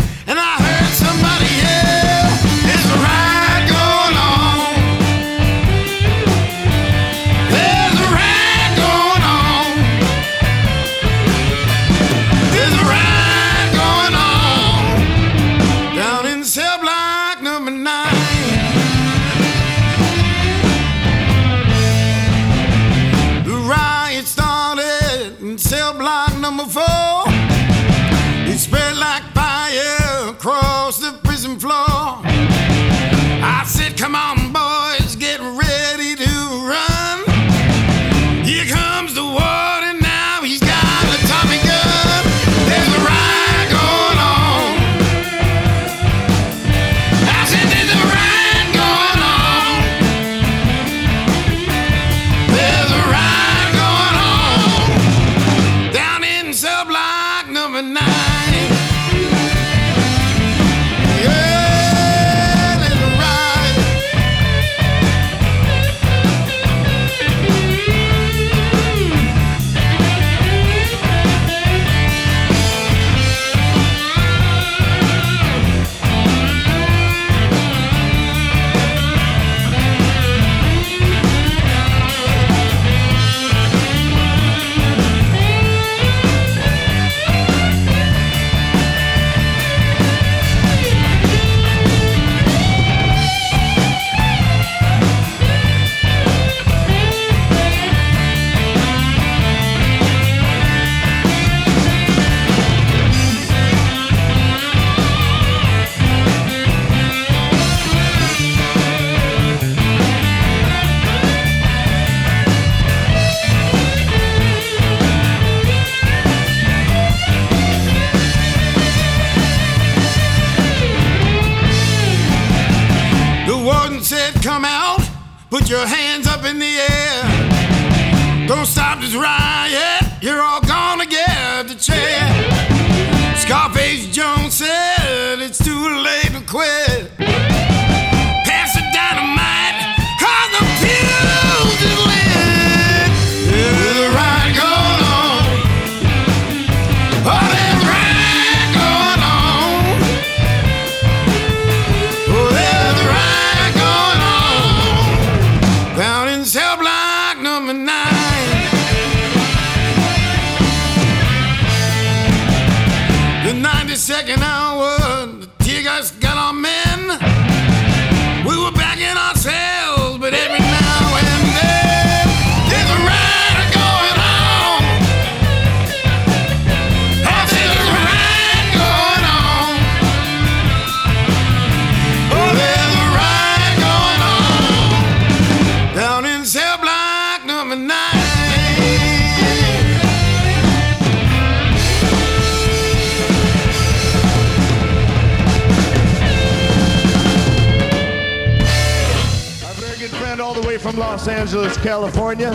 Los 201.22 201.28
Angeles, 201.28 201.78
California. 201.78 202.52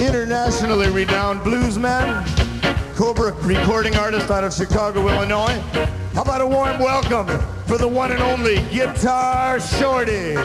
Internationally 0.00 0.88
renowned 0.88 1.40
bluesman, 1.40 2.24
Cobra 2.96 3.32
recording 3.42 3.94
artist 3.96 4.30
out 4.30 4.44
of 4.44 4.54
Chicago, 4.54 5.06
Illinois. 5.06 5.60
How 6.14 6.22
about 6.22 6.40
a 6.40 6.46
warm 6.46 6.78
welcome 6.78 7.26
for 7.66 7.76
the 7.76 7.86
one 7.86 8.12
and 8.12 8.22
only 8.22 8.62
Guitar 8.70 9.60
Shorty? 9.60 10.36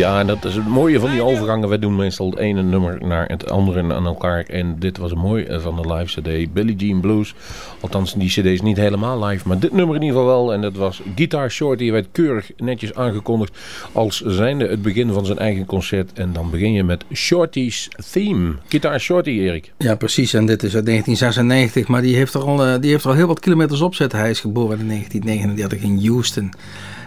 Ja, 0.00 0.20
en 0.20 0.26
dat 0.26 0.44
is 0.44 0.54
het 0.54 0.66
mooie 0.66 1.00
van 1.00 1.10
die 1.10 1.22
overgangen. 1.22 1.68
We 1.68 1.78
doen 1.78 1.96
meestal 1.96 2.30
het 2.30 2.38
ene 2.38 2.62
nummer 2.62 3.06
naar 3.06 3.26
het 3.28 3.50
andere 3.50 3.94
aan 3.94 4.06
elkaar. 4.06 4.44
En 4.44 4.76
dit 4.78 4.98
was 4.98 5.10
een 5.10 5.18
mooi 5.18 5.44
eh, 5.44 5.60
van 5.60 5.76
de 5.76 5.94
live 5.94 6.20
cd. 6.20 6.52
Billie 6.52 6.76
Jean 6.76 7.00
Blues. 7.00 7.34
Althans, 7.80 8.14
die 8.14 8.28
cd 8.28 8.44
is 8.44 8.60
niet 8.60 8.76
helemaal 8.76 9.24
live. 9.24 9.48
Maar 9.48 9.58
dit 9.58 9.72
nummer 9.72 9.96
in 9.96 10.02
ieder 10.02 10.16
geval 10.16 10.32
wel. 10.32 10.52
En 10.52 10.60
dat 10.60 10.76
was 10.76 11.02
Guitar 11.14 11.50
Short. 11.50 11.78
Die 11.78 11.92
werd 11.92 12.08
keurig 12.12 12.50
netjes 12.56 12.94
aangekondigd. 12.94 13.58
Als 13.92 14.20
zijnde 14.20 14.68
het 14.68 14.82
begin 14.82 15.12
van 15.12 15.26
zijn 15.26 15.38
eigen 15.38 15.64
concert. 15.64 16.12
En 16.12 16.32
dan 16.32 16.50
begin 16.50 16.72
je 16.72 16.84
met 16.84 17.04
Shorty's 17.12 17.88
Theme. 18.12 18.54
Guitar 18.68 19.00
Shorty, 19.00 19.30
Erik. 19.30 19.72
Ja, 19.78 19.94
precies. 19.94 20.34
En 20.34 20.46
dit 20.46 20.62
is 20.62 20.74
uit 20.74 20.86
1996. 20.86 21.88
Maar 21.88 22.02
die 22.02 22.16
heeft 22.16 22.34
er 22.34 22.42
al, 22.42 22.64
eh, 22.64 22.80
die 22.80 22.90
heeft 22.90 23.04
er 23.04 23.10
al 23.10 23.16
heel 23.16 23.26
wat 23.26 23.40
kilometers 23.40 23.80
op 23.80 23.94
zitten. 23.94 24.18
Hij 24.18 24.30
is 24.30 24.40
geboren 24.40 24.78
in 24.78 24.86
1939 24.86 25.82
in 25.82 26.06
Houston. 26.06 26.52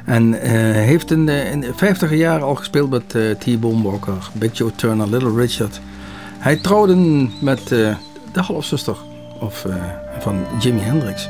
En 0.06 0.42
eh, 0.42 0.52
heeft 0.74 1.12
in 1.12 1.26
de, 1.26 1.50
in 1.52 1.60
de 1.60 1.74
50 1.76 2.14
jaren 2.14 2.46
al 2.46 2.56
gespeeld 2.56 2.90
met 2.90 3.16
eh, 3.16 3.32
T-Bone 3.32 3.84
Walker, 3.84 4.30
Big 4.34 4.58
Joe 4.58 4.72
Turner, 4.76 5.08
Little 5.08 5.36
Richard. 5.36 5.82
Hij 6.40 6.56
trouwde 6.56 6.96
met 7.40 7.60
eh, 7.72 7.96
de 8.32 8.42
halfzuster 8.42 8.96
of, 9.40 9.66
van 10.20 10.46
Jimi 10.60 10.82
Hendrix. 10.82 11.30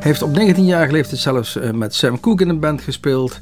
Heeft 0.00 0.22
op 0.22 0.38
19-jarige 0.38 0.92
leeftijd 0.92 1.20
zelfs 1.20 1.58
met 1.72 1.94
Sam 1.94 2.20
Cooke 2.20 2.42
in 2.42 2.48
een 2.48 2.60
band 2.60 2.82
gespeeld. 2.82 3.40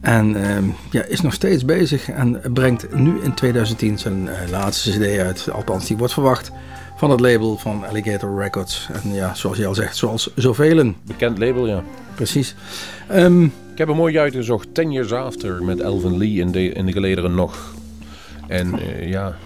En 0.00 0.50
ehm, 0.50 0.64
ja, 0.90 1.04
is 1.04 1.20
nog 1.20 1.32
steeds 1.32 1.64
bezig 1.64 2.08
en 2.08 2.40
brengt 2.52 2.94
nu 2.94 3.20
in 3.22 3.34
2010 3.34 3.98
zijn 3.98 4.28
laatste 4.50 4.90
cd 4.90 5.18
uit. 5.18 5.48
Althans, 5.52 5.86
die 5.86 5.96
wordt 5.96 6.12
verwacht 6.12 6.52
van 6.96 7.10
het 7.10 7.20
label 7.20 7.56
van 7.56 7.84
Alligator 7.88 8.42
Records. 8.42 8.88
En 8.92 9.14
ja, 9.14 9.34
zoals 9.34 9.56
je 9.56 9.66
al 9.66 9.74
zegt, 9.74 9.96
zoals 9.96 10.30
zoveel. 10.34 10.94
Bekend 11.06 11.38
label, 11.38 11.66
ja. 11.66 11.82
Precies. 12.14 12.54
Ehm, 13.08 13.46
Ik 13.74 13.80
heb 13.80 13.88
een 13.88 13.96
mooi 13.96 14.18
uitgezocht. 14.18 14.74
Ten 14.74 14.92
Years 14.92 15.12
After 15.12 15.64
met 15.64 15.80
Elvin 15.80 16.18
Lee 16.18 16.40
in 16.40 16.52
de, 16.52 16.72
in 16.72 16.86
de 16.86 16.92
gelederen 16.92 17.34
nog. 17.34 17.74
En 18.48 18.78
eh, 18.78 19.08
ja, 19.08 19.36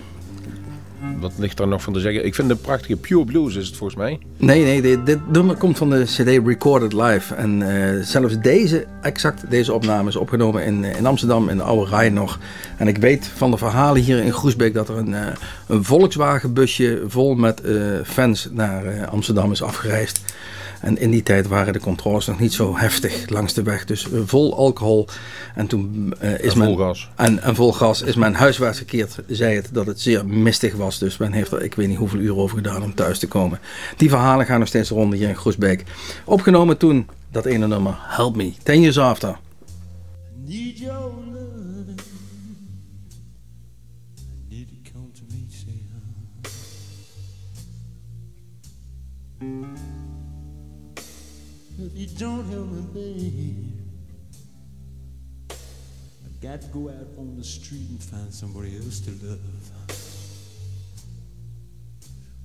wat 1.20 1.32
ligt 1.38 1.56
daar 1.56 1.68
nog 1.68 1.82
van 1.82 1.92
te 1.92 2.00
zeggen? 2.00 2.24
Ik 2.24 2.34
vind 2.34 2.48
het 2.48 2.58
een 2.58 2.64
prachtige 2.64 2.96
Pure 2.96 3.24
Blues 3.24 3.56
is 3.56 3.66
het 3.66 3.76
volgens 3.76 3.98
mij. 3.98 4.18
Nee, 4.36 4.62
nee, 4.62 4.82
dit, 4.82 5.06
dit 5.06 5.30
nummer 5.30 5.56
komt 5.56 5.78
van 5.78 5.90
de 5.90 6.04
CD 6.04 6.46
Recorded 6.46 6.92
Live. 6.92 7.34
En 7.34 7.62
eh, 7.62 8.02
zelfs 8.02 8.40
deze, 8.40 8.86
exact 9.02 9.50
deze 9.50 9.72
opname 9.72 10.08
is 10.08 10.16
opgenomen 10.16 10.64
in, 10.64 10.84
eh, 10.84 10.96
in 10.96 11.06
Amsterdam, 11.06 11.48
in 11.48 11.56
de 11.56 11.62
Oude 11.62 11.90
Rijn 11.90 12.12
nog. 12.12 12.38
En 12.76 12.88
ik 12.88 12.96
weet 12.96 13.26
van 13.26 13.50
de 13.50 13.56
verhalen 13.56 14.02
hier 14.02 14.24
in 14.24 14.32
Groesbeek 14.32 14.74
dat 14.74 14.88
er 14.88 14.96
een, 14.96 15.14
eh, 15.14 15.26
een 15.66 15.84
Volkswagenbusje 15.84 17.02
vol 17.06 17.34
met 17.34 17.62
fans 18.04 18.48
naar 18.52 19.06
Amsterdam 19.06 19.52
is 19.52 19.62
afgereisd. 19.62 20.20
En 20.80 20.98
in 20.98 21.10
die 21.10 21.22
tijd 21.22 21.46
waren 21.46 21.72
de 21.72 21.80
controles 21.80 22.26
nog 22.26 22.38
niet 22.38 22.52
zo 22.52 22.76
heftig 22.76 23.28
langs 23.28 23.54
de 23.54 23.62
weg. 23.62 23.84
Dus 23.84 24.10
eh, 24.10 24.20
vol 24.24 24.56
alcohol. 24.56 25.08
En 25.54 25.66
toen 25.66 26.14
eh, 26.18 26.40
is 26.40 26.52
En 26.52 26.58
men... 26.58 26.66
vol 26.66 26.76
gas. 26.76 27.10
En, 27.16 27.42
en 27.42 27.54
vol 27.54 27.72
gas 27.72 28.02
is 28.02 28.14
men 28.14 28.34
huiswaarts 28.34 28.78
gekeerd. 28.78 29.18
Zei 29.26 29.54
het 29.54 29.68
dat 29.72 29.86
het 29.86 30.00
zeer 30.00 30.26
mistig 30.26 30.74
was. 30.74 30.98
Dus 30.98 31.16
men 31.16 31.32
heeft 31.32 31.52
er 31.52 31.62
ik 31.62 31.74
weet 31.74 31.88
niet 31.88 31.98
hoeveel 31.98 32.20
uur 32.20 32.36
over 32.36 32.56
gedaan 32.56 32.82
om 32.82 32.94
thuis 32.94 33.18
te 33.18 33.28
komen. 33.28 33.60
Die 33.96 34.08
verhalen 34.08 34.46
gaan 34.46 34.58
nog 34.58 34.68
steeds 34.68 34.90
rond 34.90 35.14
hier 35.14 35.28
in 35.28 35.36
Groesbeek. 35.36 35.84
Opgenomen 36.24 36.76
toen 36.76 37.08
dat 37.32 37.44
ene 37.44 37.66
nummer 37.66 37.98
Help 38.00 38.36
Me. 38.36 38.52
Ten 38.62 38.80
years 38.80 38.98
after. 38.98 39.38
Need 40.46 40.78
If 51.90 51.96
you 51.96 52.06
don't 52.18 52.44
help 52.50 52.68
me, 52.68 52.82
babe, 52.92 53.72
I 55.50 56.28
got 56.42 56.60
to 56.60 56.66
go 56.68 56.90
out 56.90 57.08
on 57.16 57.34
the 57.38 57.42
street 57.42 57.88
and 57.88 58.02
find 58.02 58.32
somebody 58.32 58.76
else 58.76 59.00
to 59.00 59.10
love. 59.26 59.40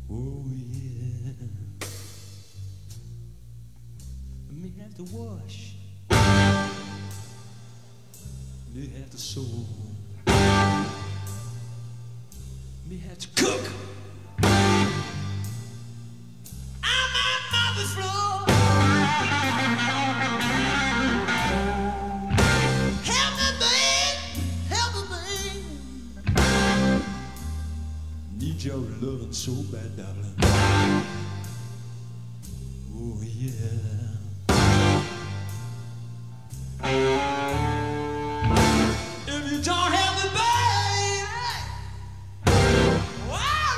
Oh 0.09 0.45
yeah. 0.47 1.33
I 4.49 4.53
may 4.53 4.71
have 4.81 4.95
to 4.95 5.03
wash. 5.13 5.75
May 8.73 8.87
have 8.97 9.09
to 9.09 9.17
sew. 9.17 9.65
May 12.87 12.97
have 13.09 13.17
to 13.17 13.27
cook. 13.35 13.71
I'm 16.81 17.09
my 17.11 17.39
mother's 17.51 17.93
floor. 17.93 18.52
Loving 29.03 29.33
so 29.33 29.51
bad, 29.71 29.97
darling. 29.97 30.33
Oh, 32.95 33.21
yeah. 33.21 34.13
If 39.27 39.51
you 39.51 39.61
don't 39.61 39.91
have 39.91 40.15
the 40.21 40.29
baby, 40.29 41.27
oh 43.27 43.73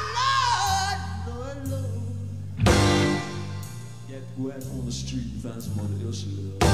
Lord, 1.28 1.38
Lord, 1.40 1.60
Lord, 1.70 2.04
go 4.38 4.44
out 4.52 4.64
on 4.78 4.86
the 4.86 4.92
street 4.92 5.24
and 5.34 5.42
find 5.42 5.64
somebody 5.64 6.06
else 6.06 6.22
to 6.24 6.30
love. 6.30 6.65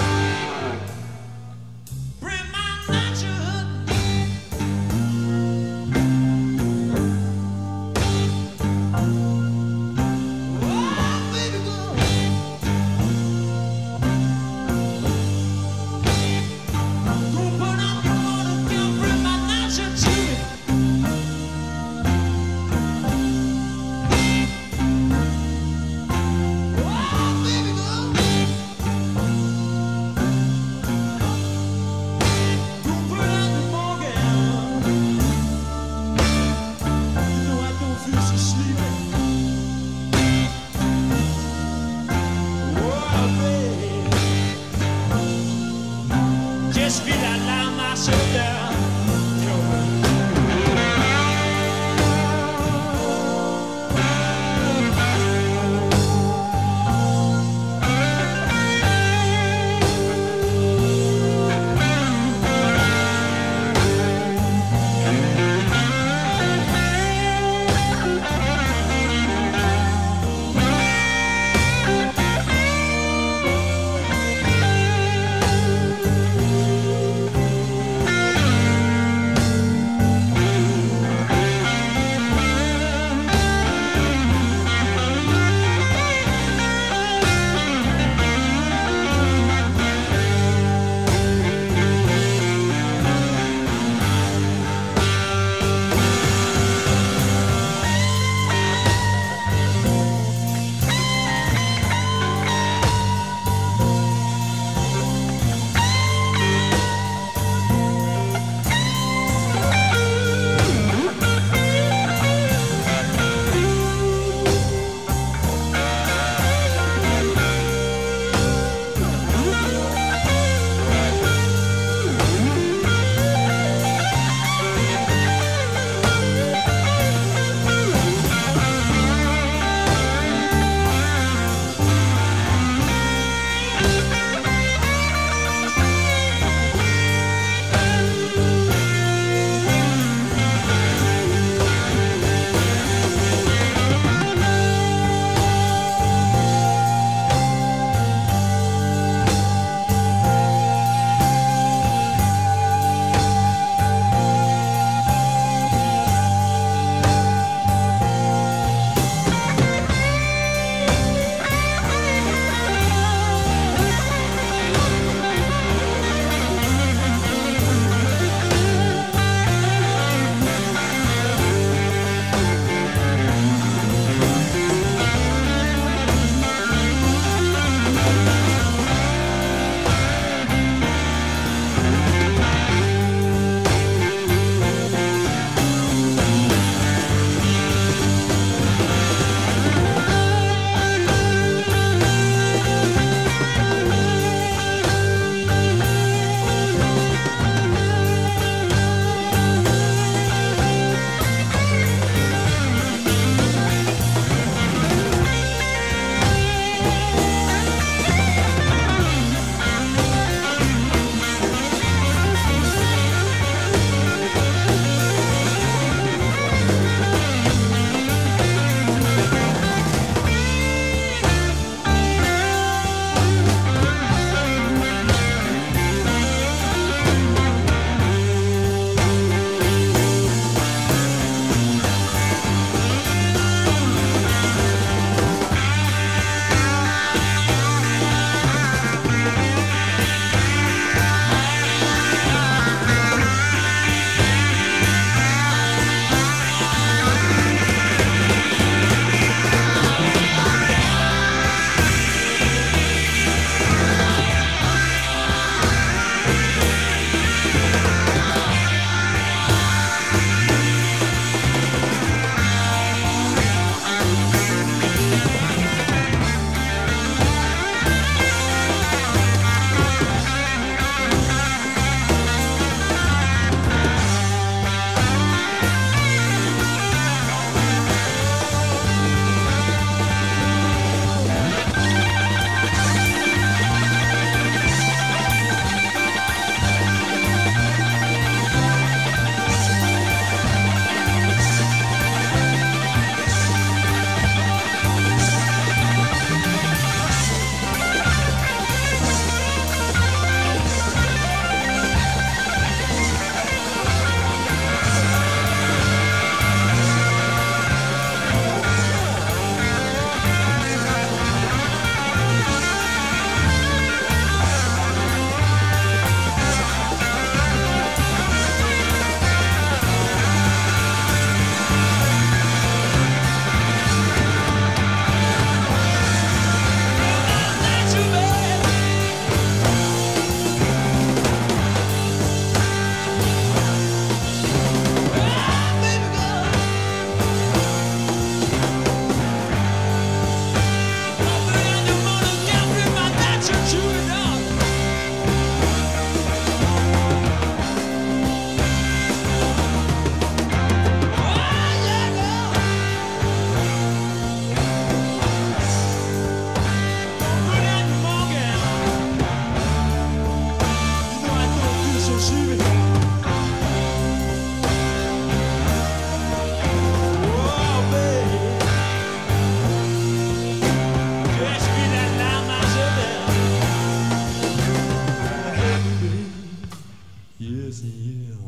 Yes, 377.71 377.83
yeah. 377.85 378.40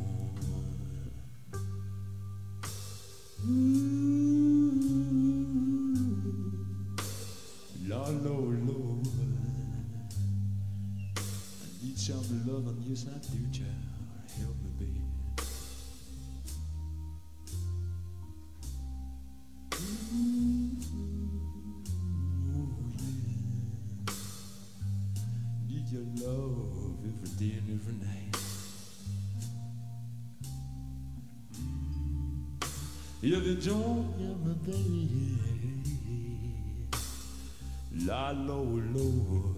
You 33.24 33.40
don't 33.40 34.14
hear 34.18 34.36
me, 34.36 34.54
baby, 34.66 35.40
Lord, 38.06 38.38
Lord, 38.38 38.94
Lord. 38.94 39.56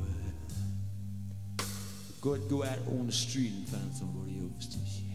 Go 2.22 2.36
go 2.48 2.64
out 2.64 2.78
on 2.88 3.08
the 3.08 3.12
street 3.12 3.54
and 3.54 3.68
find 3.68 3.92
somebody 3.92 4.38
else 4.38 4.68
to 4.68 4.78
share. 4.86 5.15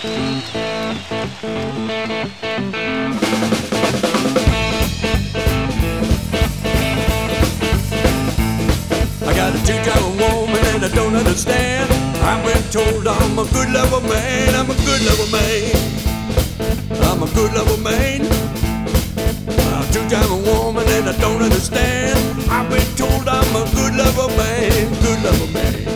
I 0.00 0.04
got 9.34 9.56
a 9.56 9.58
two-time 9.66 10.16
woman 10.16 10.64
and 10.66 10.84
I 10.84 10.88
don't 10.94 11.16
understand. 11.16 11.90
I've 12.22 12.44
been 12.44 12.62
told 12.70 13.08
I'm 13.08 13.38
a 13.40 13.44
good 13.46 13.72
lover 13.72 14.00
man. 14.06 14.54
I'm 14.54 14.70
a 14.70 14.74
good 14.86 15.02
lover 15.02 15.26
man. 15.32 15.74
I'm 17.02 17.24
a 17.24 17.26
good 17.34 17.52
lover 17.54 17.82
man. 17.82 18.20
I'm 19.50 19.82
a 19.82 19.86
two-time 19.92 20.44
woman 20.44 20.86
and 20.86 21.08
I 21.08 21.18
don't 21.18 21.42
understand. 21.42 22.18
I've 22.48 22.70
been 22.70 22.86
told 22.94 23.26
I'm 23.26 23.56
a 23.56 23.64
good 23.74 23.96
lover 23.96 24.28
man. 24.36 24.94
Good 25.02 25.22
lover 25.24 25.48
man. 25.52 25.88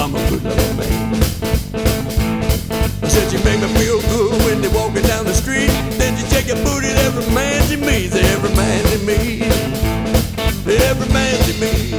I'm 0.00 0.16
a 0.16 0.18
good 0.30 0.42
lover 0.42 0.74
man. 0.74 1.49
Said 3.10 3.32
you 3.32 3.42
make 3.42 3.60
me 3.60 3.66
feel 3.74 4.00
good 4.02 4.30
when 4.44 4.62
they're 4.62 4.70
walking 4.70 5.02
down 5.02 5.24
the 5.24 5.34
street. 5.34 5.66
Then 5.98 6.16
you 6.16 6.22
check 6.30 6.46
your 6.46 6.62
booty, 6.62 6.86
every 7.02 7.26
man 7.34 7.60
to 7.66 7.76
me, 7.76 8.06
every 8.06 8.54
man 8.54 8.84
to 8.84 8.98
me, 8.98 9.42
every 10.86 11.08
man 11.12 11.34
to 11.42 11.52
me. 11.58 11.90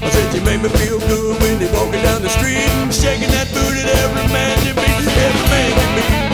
I 0.00 0.08
said 0.10 0.32
you 0.32 0.42
make 0.42 0.62
me 0.62 0.68
feel 0.78 1.00
good 1.00 1.42
when 1.42 1.58
they 1.58 1.66
walking 1.72 2.02
down 2.02 2.22
the 2.22 2.30
street, 2.30 2.70
shaking 2.94 3.30
that 3.34 3.48
booty. 3.52 3.82
Every 3.82 4.32
man 4.32 4.56
to 4.58 4.74
me, 4.78 4.86
every 5.26 5.46
man 5.50 5.70
to 5.74 5.86
me. 5.96 6.29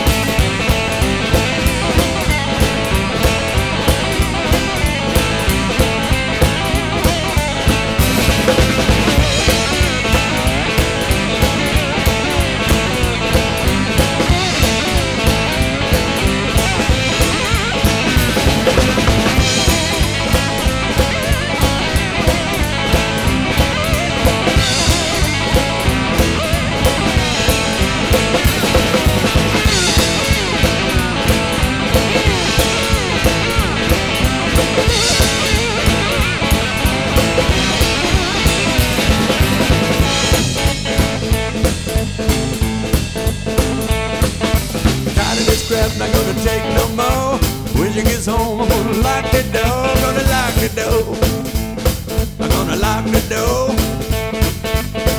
She 47.97 48.03
gets 48.03 48.27
home, 48.27 48.61
I'm 48.61 48.69
gonna 48.69 48.93
lock 49.01 49.25
the 49.31 49.41
door, 49.41 49.63
gonna 50.03 50.21
lock 50.29 50.53
the 50.61 50.69
door. 50.75 51.17
I'm 52.39 52.47
gonna 52.47 52.75
lock 52.75 53.05
the 53.05 53.21
door. 53.27 53.69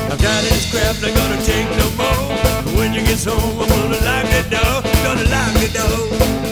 I'm 0.08 0.16
tired 0.16 0.44
of 0.44 0.50
this 0.50 0.70
crap, 0.70 0.94
not 1.02 1.12
gonna 1.12 1.42
take 1.42 1.68
no 1.76 1.90
more. 1.98 2.78
When 2.78 2.94
you 2.94 3.00
get 3.00 3.24
home, 3.24 3.58
I'm 3.58 3.68
gonna 3.68 3.98
lock 4.06 4.26
the 4.30 4.42
door, 4.48 4.82
gonna 5.02 5.24
lock 5.28 5.54
the 5.58 5.68
door. 5.74 6.47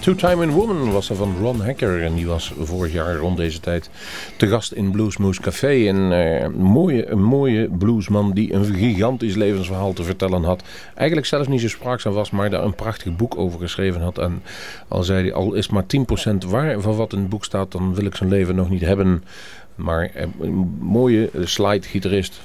Two 0.00 0.14
Time 0.14 0.42
in 0.42 0.50
Woman 0.50 0.92
was 0.92 1.10
er 1.10 1.16
van 1.16 1.36
Ron 1.40 1.60
Hacker. 1.60 2.02
En 2.02 2.14
die 2.14 2.26
was 2.26 2.52
vorig 2.58 2.92
jaar 2.92 3.16
rond 3.16 3.36
deze 3.36 3.60
tijd 3.60 3.90
te 4.36 4.46
gast 4.46 4.72
in 4.72 4.90
Bluesmoose 4.90 5.40
Café. 5.40 5.68
Eh, 5.68 5.86
een, 5.86 6.52
mooie, 6.52 7.10
een 7.10 7.22
mooie 7.22 7.68
bluesman 7.68 8.32
die 8.32 8.52
een 8.52 8.64
gigantisch 8.64 9.34
levensverhaal 9.34 9.92
te 9.92 10.02
vertellen 10.02 10.44
had. 10.44 10.62
Eigenlijk 10.94 11.26
zelfs 11.26 11.48
niet 11.48 11.60
zo 11.60 11.68
spraakzaam 11.68 12.12
was, 12.12 12.30
maar 12.30 12.50
daar 12.50 12.64
een 12.64 12.74
prachtig 12.74 13.16
boek 13.16 13.38
over 13.38 13.60
geschreven 13.60 14.00
had. 14.00 14.18
En 14.18 14.42
al 14.88 15.02
zei 15.02 15.22
hij, 15.22 15.32
al 15.32 15.54
is 15.54 15.68
maar 15.68 15.84
10% 15.84 16.46
waar 16.46 16.80
van 16.80 16.96
wat 16.96 17.12
in 17.12 17.18
het 17.18 17.28
boek 17.28 17.44
staat, 17.44 17.72
dan 17.72 17.94
wil 17.94 18.04
ik 18.04 18.16
zijn 18.16 18.28
leven 18.28 18.54
nog 18.54 18.70
niet 18.70 18.80
hebben. 18.80 19.24
Maar 19.74 20.10
eh, 20.14 20.26
een 20.40 20.76
mooie 20.80 21.30
slide-gitarist. 21.44 22.40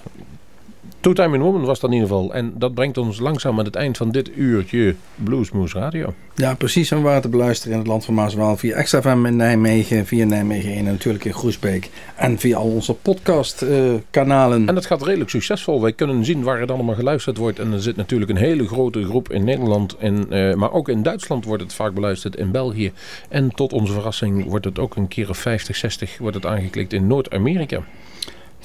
Two 0.99 1.13
Time 1.13 1.35
in 1.35 1.41
Woman 1.41 1.65
was 1.65 1.79
dat 1.79 1.89
in 1.89 1.95
ieder 1.95 2.09
geval. 2.09 2.33
En 2.33 2.53
dat 2.55 2.73
brengt 2.73 2.97
ons 2.97 3.19
langzaam 3.19 3.59
aan 3.59 3.65
het 3.65 3.75
eind 3.75 3.97
van 3.97 4.11
dit 4.11 4.29
uurtje 4.35 4.95
Bluesmoose 5.15 5.79
Radio. 5.79 6.13
Ja, 6.35 6.55
precies. 6.55 6.91
En 6.91 6.97
we 6.97 7.03
waren 7.03 7.21
te 7.21 7.29
beluisteren 7.29 7.73
in 7.73 7.79
het 7.79 7.87
land 7.87 8.05
van 8.05 8.13
Maaswaal 8.13 8.57
via 8.57 8.75
Extra 8.75 9.13
in 9.13 9.35
Nijmegen, 9.35 10.05
via 10.05 10.25
Nijmegen 10.25 10.69
1 10.69 10.77
en 10.77 10.83
natuurlijk 10.91 11.25
in 11.25 11.33
Groesbeek. 11.33 11.89
En 12.15 12.39
via 12.39 12.57
al 12.57 12.69
onze 12.69 12.93
podcastkanalen. 12.93 14.67
En 14.67 14.75
dat 14.75 14.85
gaat 14.85 15.03
redelijk 15.03 15.29
succesvol. 15.29 15.81
Wij 15.81 15.93
kunnen 15.93 16.25
zien 16.25 16.43
waar 16.43 16.59
het 16.59 16.71
allemaal 16.71 16.95
geluisterd 16.95 17.37
wordt. 17.37 17.59
En 17.59 17.73
er 17.73 17.81
zit 17.81 17.95
natuurlijk 17.95 18.31
een 18.31 18.37
hele 18.37 18.67
grote 18.67 19.03
groep 19.03 19.31
in 19.31 19.43
Nederland. 19.43 19.97
En, 19.97 20.31
eh, 20.31 20.53
maar 20.53 20.71
ook 20.71 20.89
in 20.89 21.03
Duitsland 21.03 21.45
wordt 21.45 21.63
het 21.63 21.73
vaak 21.73 21.93
beluisterd. 21.93 22.35
In 22.35 22.51
België. 22.51 22.91
En 23.29 23.51
tot 23.51 23.73
onze 23.73 23.93
verrassing 23.93 24.45
wordt 24.45 24.65
het 24.65 24.79
ook 24.79 24.95
een 24.95 25.07
keer 25.07 25.29
of 25.29 25.37
50, 25.37 25.75
60 25.75 26.17
wordt 26.17 26.35
het 26.35 26.45
aangeklikt 26.45 26.93
in 26.93 27.07
Noord-Amerika. 27.07 27.83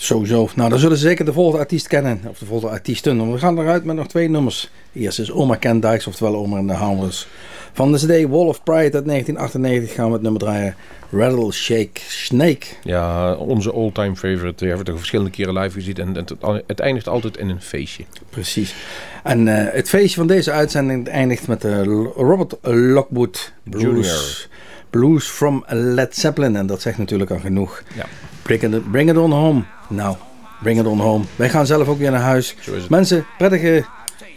Sowieso. 0.03 0.48
Nou, 0.55 0.70
dan 0.70 0.78
zullen 0.78 0.96
ze 0.96 1.07
zeker 1.07 1.24
de 1.24 1.32
volgende 1.32 1.59
artiest 1.59 1.86
kennen. 1.86 2.20
Of 2.28 2.38
de 2.38 2.46
volgende 2.46 2.72
artiesten. 2.72 3.32
We 3.32 3.38
gaan 3.38 3.59
eruit 3.59 3.84
met 3.84 3.96
nog 3.96 4.09
twee 4.09 4.28
nummers. 4.28 4.70
Eerst 4.92 5.18
is 5.18 5.32
Oma 5.32 5.55
Ken 5.55 5.80
Dykes, 5.80 6.07
oftewel 6.07 6.34
Oma 6.34 6.59
en 6.59 6.66
de 6.66 6.72
Hammers. 6.72 7.28
Van 7.72 7.92
de 7.92 7.98
CD 7.98 8.28
Wall 8.28 8.46
of 8.46 8.62
Pride 8.62 8.96
uit 8.96 9.07
1998 9.07 9.94
gaan 9.94 10.07
we 10.07 10.12
het 10.12 10.22
nummer 10.22 10.40
draaien. 10.40 10.74
Rattle 11.11 11.53
Shake 11.53 12.00
Snake. 12.09 12.66
Ja, 12.82 13.34
onze 13.34 13.72
all-time 13.72 14.16
favorite. 14.16 14.55
Die 14.57 14.68
hebben 14.68 14.78
we 14.78 14.84
toch 14.84 14.96
verschillende 14.96 15.30
keren 15.30 15.59
live 15.59 15.74
gezien. 15.74 15.96
En 15.96 16.14
het, 16.14 16.34
het 16.66 16.80
eindigt 16.80 17.09
altijd 17.09 17.36
in 17.36 17.48
een 17.48 17.61
feestje. 17.61 18.05
Precies. 18.30 18.74
En 19.22 19.46
uh, 19.46 19.64
het 19.70 19.88
feestje 19.88 20.16
van 20.16 20.26
deze 20.26 20.50
uitzending 20.50 21.09
eindigt 21.09 21.48
met 21.48 21.61
de 21.61 21.82
Robert 22.16 22.57
Lockwood 22.62 23.53
Blues. 23.62 23.82
Junior. 23.82 24.46
Blues 24.90 25.26
from 25.26 25.64
Led 25.68 26.16
Zeppelin. 26.16 26.57
En 26.57 26.66
dat 26.66 26.82
zegt 26.82 26.98
natuurlijk 26.98 27.30
al 27.30 27.38
genoeg. 27.38 27.82
Ja. 27.94 28.07
Bring 28.43 28.62
it, 28.62 28.90
bring 28.90 29.11
it 29.11 29.16
on 29.16 29.30
home. 29.30 29.62
Nou, 29.88 30.16
bring 30.62 30.80
it 30.80 30.86
on 30.86 31.01
home. 31.01 31.24
Wij 31.36 31.49
gaan 31.49 31.66
zelf 31.66 31.88
ook 31.88 31.99
weer 31.99 32.11
naar 32.11 32.20
huis. 32.20 32.57
Mensen, 32.88 33.26
prettige 33.38 33.84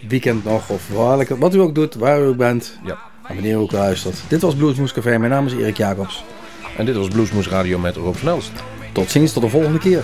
weekend 0.08 0.44
nog. 0.44 0.70
Of 0.70 0.88
welke, 0.88 1.38
wat 1.38 1.56
u 1.56 1.60
ook 1.60 1.76
doet, 1.76 1.96
waar 1.96 2.22
u 2.22 2.26
ook 2.26 2.38
bent. 2.38 2.80
Ja. 2.84 2.98
En 3.28 3.34
wanneer 3.36 3.54
u 3.54 3.58
ook 3.58 3.72
luistert. 3.72 4.22
Dit 4.28 4.42
was 4.42 4.56
Bluesmoes 4.56 4.94
Café. 4.94 5.18
Mijn 5.18 5.32
naam 5.32 5.46
is 5.46 5.54
Erik 5.54 5.78
Jacobs. 5.78 6.24
En 6.78 6.86
dit 6.86 6.96
was 6.96 7.08
Bluesmoes 7.08 7.48
Radio 7.48 7.80
met 7.80 7.96
Rob 7.96 8.16
Snelst. 8.16 8.52
Tot 8.92 9.12
ziens, 9.12 9.34
tot 9.34 9.44
de 9.44 9.50
volgende 9.50 9.80
keer. 9.80 10.04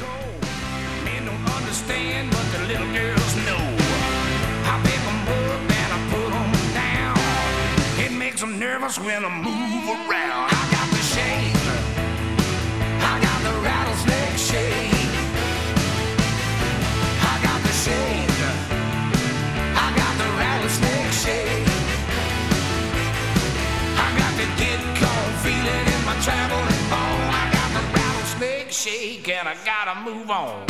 Shake 28.71 29.27
and 29.27 29.49
I 29.49 29.55
gotta 29.65 29.99
move 29.99 30.29
on. 30.31 30.65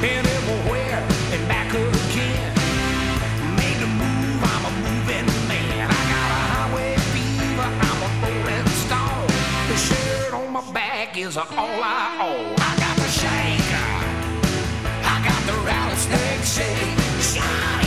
Been 0.00 0.26
everywhere 0.26 1.00
and 1.32 1.48
back 1.48 1.70
again. 1.72 2.52
Made 3.56 3.78
the 3.80 3.86
move, 3.86 4.44
I'm 4.44 4.64
a 4.66 4.72
moving 4.84 5.26
man. 5.48 5.88
I 5.88 6.00
got 6.12 6.30
a 6.30 6.40
highway 6.52 6.96
fever, 7.14 7.68
I'm 7.88 8.00
a 8.04 8.10
rolling 8.20 8.66
stone. 8.84 9.28
The 9.68 9.76
shirt 9.76 10.34
on 10.34 10.52
my 10.52 10.72
back 10.72 11.16
is 11.16 11.38
all 11.38 11.46
I 11.48 12.18
own. 12.20 12.54
I 12.58 12.76
got 12.76 12.96
the 12.96 13.08
shake, 13.08 13.72
I 15.02 15.16
got 15.24 15.40
the 15.46 15.56
rattlesnake 15.64 16.44
shake. 16.44 17.22
Shake. 17.22 17.83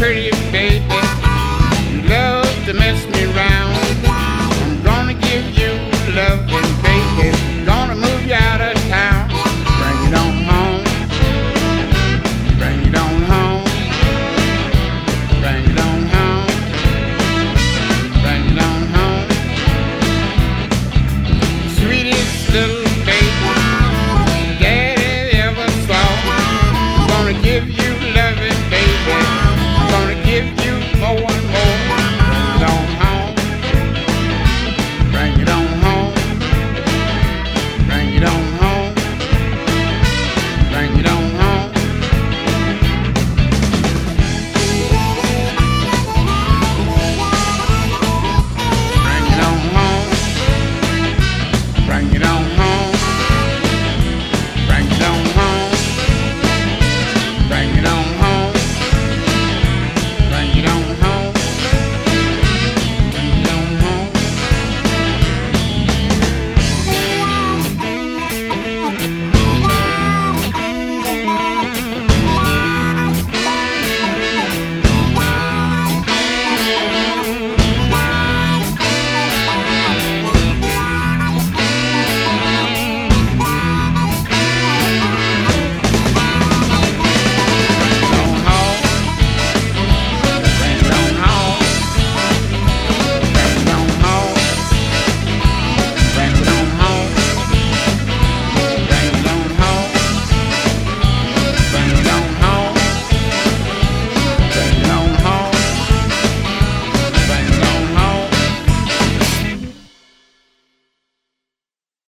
pretty 0.00 0.39